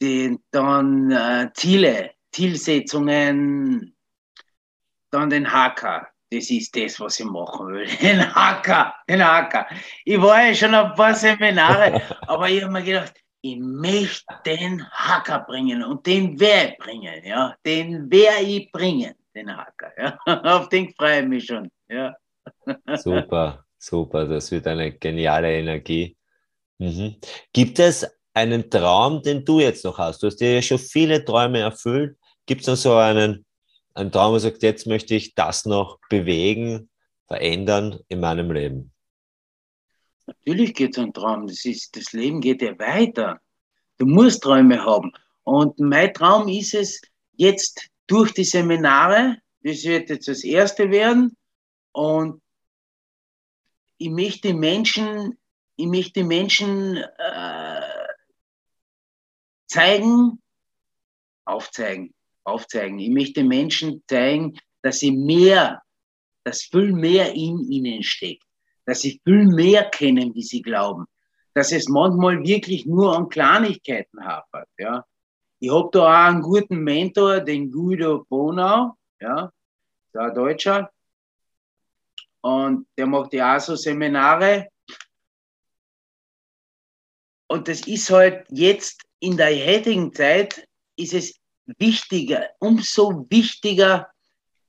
[0.00, 3.96] die, dann äh, Ziele, Zielsetzungen,
[5.10, 6.08] dann den Hacker.
[6.30, 7.86] Das ist das, was ich machen will.
[8.02, 9.66] Den Hacker, den Hacker.
[10.04, 14.84] Ich war ja schon ein paar Seminare, aber ich habe mir gedacht, ich möchte den
[14.90, 17.54] Hacker bringen und den werde ich bringen, ja.
[17.64, 20.18] Den werde ich bringen, den Hacker, ja.
[20.58, 22.14] Auf den freue ich mich schon, ja.
[22.96, 24.26] Super, super.
[24.26, 26.16] Das wird eine geniale Energie.
[26.78, 27.16] Mhm.
[27.52, 30.22] Gibt es einen Traum, den du jetzt noch hast?
[30.22, 32.16] Du hast dir ja schon viele Träume erfüllt.
[32.46, 33.44] Gibt es noch so einen,
[33.98, 36.88] einen Traum, wo du sagst, jetzt möchte ich das noch bewegen,
[37.26, 38.92] verändern in meinem Leben?
[40.26, 41.46] Natürlich geht es um Traum.
[41.46, 43.40] Das, ist, das Leben geht ja weiter.
[43.98, 45.12] Du musst Träume haben.
[45.42, 47.00] Und mein Traum ist es,
[47.32, 51.36] jetzt durch die Seminare, das wird jetzt das erste werden,
[51.92, 52.42] und
[53.96, 55.38] ich möchte Menschen,
[55.76, 58.06] ich möchte Menschen äh,
[59.66, 60.40] zeigen,
[61.44, 62.14] aufzeigen,
[62.48, 62.98] aufzeigen.
[62.98, 65.82] Ich möchte Menschen zeigen, dass sie mehr,
[66.44, 68.48] dass viel mehr in ihnen steckt
[68.88, 71.04] dass sie viel mehr kennen, wie sie glauben,
[71.52, 74.66] dass es manchmal wirklich nur an Kleinigkeiten hapert.
[74.78, 75.04] Ja.
[75.58, 79.52] Ich habe da auch einen guten Mentor, den Guido Bonau, ja,
[80.14, 80.90] der Deutscher,
[82.40, 84.68] und der macht ja auch so Seminare.
[87.46, 91.38] Und das ist halt jetzt in der heutigen Zeit, ist es
[91.78, 94.10] wichtiger, umso wichtiger,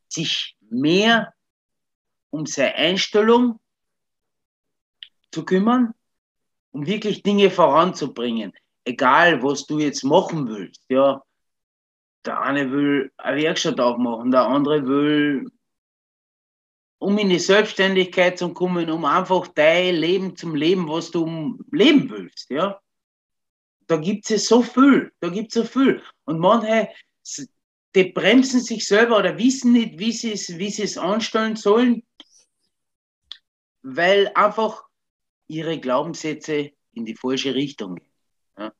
[0.08, 1.34] sich mehr
[2.32, 3.60] um seine Einstellung,
[5.32, 5.94] zu kümmern,
[6.72, 8.54] um wirklich Dinge voranzubringen.
[8.84, 10.84] Egal, was du jetzt machen willst.
[10.90, 11.24] Ja,
[12.26, 15.52] der eine will eine Werkstatt aufmachen, der andere will,
[16.98, 22.10] um in die Selbstständigkeit zu kommen, um einfach dein Leben zum Leben, was du leben
[22.10, 22.50] willst.
[22.50, 22.80] Ja,
[23.88, 26.02] da gibt es so viel, da gibt es so viel.
[26.30, 26.90] Und manche,
[27.96, 32.04] die bremsen sich selber oder wissen nicht, wie sie es, wie es anstellen sollen,
[33.82, 34.84] weil einfach
[35.48, 38.12] ihre Glaubenssätze in die falsche Richtung gehen.
[38.60, 38.72] Ja,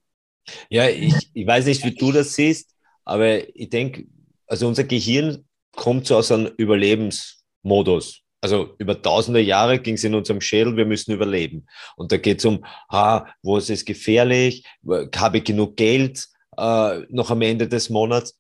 [0.70, 4.06] ja ich, ich weiß nicht, wie du das siehst, aber ich denke,
[4.46, 5.44] also unser Gehirn
[5.76, 8.22] kommt so aus einem Überlebensmodus.
[8.42, 11.66] Also über tausende Jahre ging es in unserem Schädel, wir müssen überleben.
[11.96, 14.68] Und da geht es um, ah, wo ist es gefährlich,
[15.16, 16.30] habe ich genug Geld
[16.60, 18.38] äh, noch am Ende des Monats.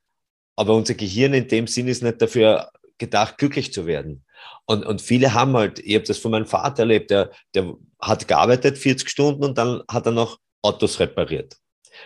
[0.56, 4.26] Aber unser Gehirn in dem Sinn ist nicht dafür gedacht, glücklich zu werden.
[4.66, 8.28] Und, und viele haben halt, ich habe das von meinem Vater erlebt, der, der hat
[8.28, 11.56] gearbeitet 40 Stunden und dann hat er noch Autos repariert.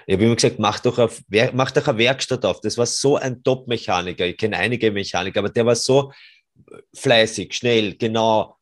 [0.05, 1.22] Ich habe immer gesagt, mach doch, auf,
[1.53, 2.61] mach doch eine Werkstatt auf.
[2.61, 4.26] Das war so ein Top-Mechaniker.
[4.26, 6.11] Ich kenne einige Mechaniker, aber der war so
[6.95, 8.57] fleißig, schnell, genau,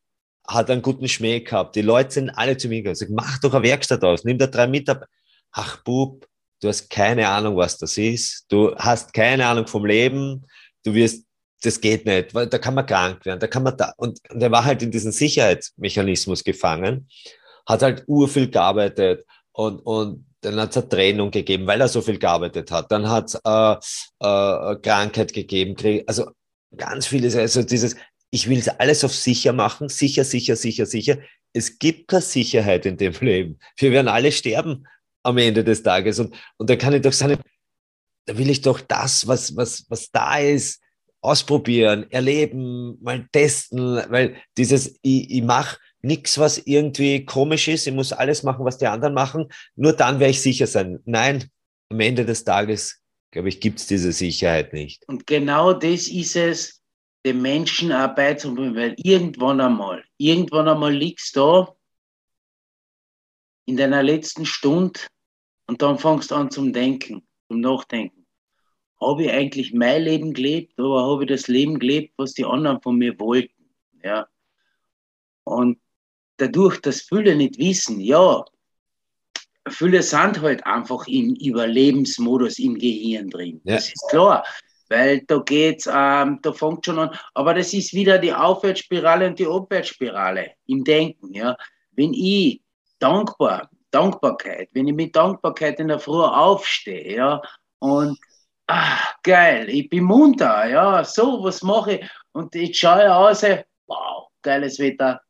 [0.48, 1.76] hat einen guten Schmäh gehabt.
[1.76, 3.14] Die Leute sind alle zu mir gegangen.
[3.14, 5.08] mach doch eine Werkstatt aus, nimm da drei Mitarbeiter.
[5.52, 6.26] Ach, Bub,
[6.62, 8.46] du hast keine Ahnung, was das ist.
[8.50, 10.46] Du hast keine Ahnung vom Leben.
[10.84, 11.26] Du wirst
[11.62, 13.94] das geht nicht, weil da kann man krank werden, da kann man da.
[13.98, 17.08] Und, und er war halt in diesen Sicherheitsmechanismus gefangen,
[17.68, 22.02] hat halt urviel gearbeitet und, und dann hat es eine Trennung gegeben, weil er so
[22.02, 22.92] viel gearbeitet hat.
[22.92, 23.76] Dann hat es äh,
[24.28, 25.76] äh, Krankheit gegeben,
[26.08, 26.32] also
[26.76, 27.96] ganz vieles, also dieses,
[28.32, 31.18] ich will es alles auf sicher machen, sicher, sicher, sicher, sicher.
[31.54, 33.60] Es gibt keine Sicherheit in dem Leben.
[33.78, 34.88] Wir werden alle sterben
[35.24, 36.20] am Ende des Tages.
[36.20, 37.38] Und, und da kann ich doch sagen,
[38.26, 40.82] da will ich doch das, was, was, was da ist,
[41.22, 47.94] ausprobieren, erleben, mal testen, weil dieses, ich, ich mache nichts, was irgendwie komisch ist, ich
[47.94, 51.00] muss alles machen, was die anderen machen, nur dann werde ich sicher sein.
[51.06, 51.46] Nein,
[51.90, 53.02] am Ende des Tages,
[53.32, 55.08] glaube ich, gibt es diese Sicherheit nicht.
[55.08, 56.82] Und genau das ist es,
[57.24, 61.76] den Menschen auch beizubringen, weil irgendwann einmal, irgendwann einmal liegst du da
[63.66, 65.00] in deiner letzten Stunde
[65.68, 68.22] und dann fängst du an zum Denken, zum Nachdenken
[69.02, 72.82] habe ich eigentlich mein Leben gelebt oder habe ich das Leben gelebt, was die anderen
[72.82, 73.74] von mir wollten?
[74.04, 74.28] Ja.
[75.44, 75.80] Und
[76.38, 78.46] dadurch, dass viele nicht wissen, ja,
[79.68, 83.60] viele sind halt einfach im Überlebensmodus im Gehirn drin.
[83.64, 83.76] Ja.
[83.76, 84.46] Das ist klar.
[84.88, 89.40] Weil da geht's, ähm, da fängt schon an, aber das ist wieder die Aufwärtsspirale und
[89.40, 91.34] die Abwärtsspirale im Denken.
[91.34, 91.56] Ja.
[91.92, 92.62] Wenn ich
[93.02, 97.42] dankbar, Dankbarkeit, wenn ich mit Dankbarkeit in der Früh aufstehe, ja,
[97.80, 98.18] und
[98.68, 102.12] ah, geil, ich bin munter, ja, so, was mache ich?
[102.32, 103.44] Und ich schaue aus,
[103.88, 105.22] wow, geiles Wetter.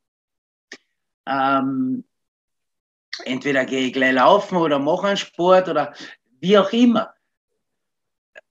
[1.25, 2.03] Ähm,
[3.25, 5.93] entweder gehe ich gleich laufen oder mache einen Sport oder
[6.39, 7.13] wie auch immer.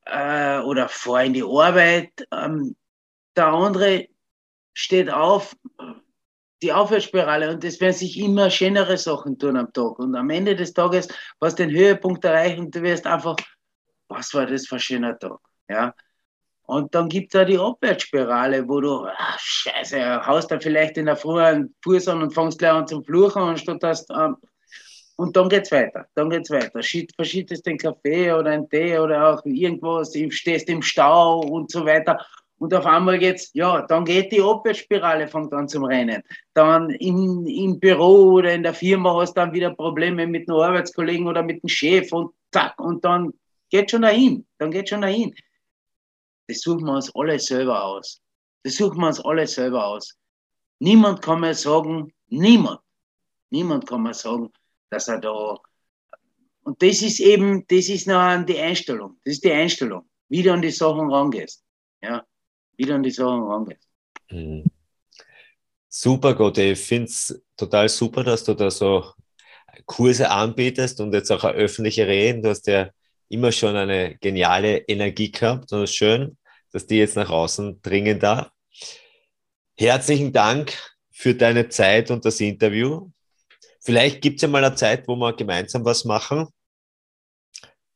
[0.07, 2.27] Äh, oder fahre in die Arbeit.
[2.33, 2.77] Ähm,
[3.37, 4.09] der andere
[4.73, 5.57] steht auf,
[6.63, 9.99] die Aufwärtsspirale und es werden sich immer schönere Sachen tun am Tag.
[9.99, 11.09] Und am Ende des Tages,
[11.39, 13.37] was den Höhepunkt erreichen, du wirst einfach
[14.11, 15.39] was war das für ein schöner Tag?
[15.69, 15.95] Ja.
[16.67, 21.07] Und dann gibt es auch die Abwärtsspirale, wo du, ach, scheiße, haust da vielleicht in
[21.07, 24.37] der Früh einen Fuß an und fängst gleich an zum Fluchen, anstatt dass ähm,
[25.17, 26.71] und dann geht's weiter, dann geht's weiter.
[26.73, 32.25] Verschiedest den Kaffee oder einen Tee oder auch irgendwas, stehst im Stau und so weiter.
[32.61, 36.23] Und auf einmal geht's, ja, dann geht die Abwärtsspirale, fängt an zum Rennen.
[36.53, 40.59] Dann in, im Büro oder in der Firma hast du dann wieder Probleme mit einem
[40.59, 43.33] Arbeitskollegen oder mit dem Chef und zack, und dann
[43.71, 45.35] geht schon dahin, dann geht schon dahin.
[46.49, 48.21] Das suchen wir uns alle selber aus.
[48.63, 50.19] Das suchen wir uns alle selber aus.
[50.81, 52.81] Niemand kann mir sagen, niemand,
[53.49, 54.53] niemand kann mir sagen,
[54.91, 55.57] dass er da.
[56.65, 59.19] Und das ist eben, das ist noch die Einstellung.
[59.25, 61.65] Das ist die Einstellung, wie du an die Sachen rangehst.
[62.03, 62.23] Ja,
[62.81, 63.87] wie du an die Sachen rangehst.
[64.31, 64.65] Mhm.
[65.87, 69.13] Super, Gott, ich finde es total super, dass du da so
[69.85, 72.43] Kurse anbietest und jetzt auch öffentliche Reden.
[72.43, 72.89] Du hast ja
[73.29, 76.39] immer schon eine geniale Energie gehabt und es ist schön,
[76.73, 78.51] dass die jetzt nach außen dringen darf.
[79.77, 80.73] Herzlichen Dank
[81.11, 83.11] für deine Zeit und das Interview.
[83.81, 86.49] Vielleicht gibt es ja mal eine Zeit, wo wir gemeinsam was machen.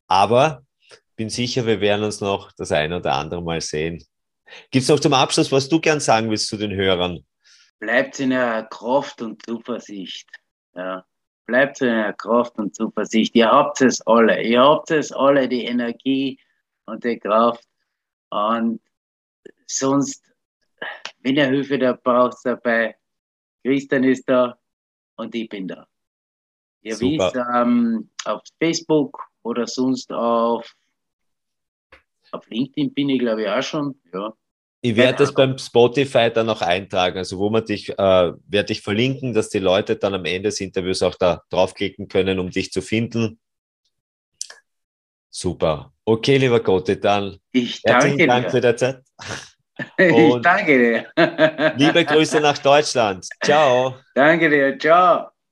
[0.09, 0.63] Aber
[1.17, 4.05] bin sicher, wir werden uns noch das eine oder andere Mal sehen.
[4.71, 7.25] Gibt es noch zum Abschluss, was du gern sagen willst zu den Hörern?
[7.79, 10.29] Bleibt in der Kraft und Zuversicht.
[10.75, 11.05] Ja.
[11.47, 13.35] Bleibt in der Kraft und Zuversicht.
[13.35, 14.43] Ihr habt es alle.
[14.43, 16.39] Ihr habt es alle, die Energie
[16.87, 17.65] und die Kraft.
[18.31, 18.81] Und
[19.67, 20.33] sonst,
[21.21, 22.97] wenn ihr Hilfe da braucht dabei,
[23.63, 24.59] Christian ist da,
[25.17, 25.87] und ich bin da.
[26.83, 27.27] Ihr Super.
[27.27, 30.75] wisst, ähm, auf Facebook oder sonst auf,
[32.33, 34.01] auf LinkedIn bin ich, glaube ich, auch schon.
[34.13, 34.35] Ja.
[34.87, 38.83] Ich werde das beim Spotify dann noch eintragen, also wo man dich, äh, werde ich
[38.83, 42.71] verlinken, dass die Leute dann am Ende des Interviews auch da draufklicken können, um dich
[42.71, 43.41] zu finden.
[45.31, 45.91] Super.
[46.05, 48.51] Okay, lieber Gotte, dann ich danke Dank dir.
[48.51, 49.03] für die Zeit.
[49.99, 50.79] Und ich danke
[51.17, 51.73] dir.
[51.79, 53.27] liebe Grüße nach Deutschland.
[53.43, 53.97] Ciao.
[54.15, 54.79] Danke dir.
[54.79, 55.34] Ciao.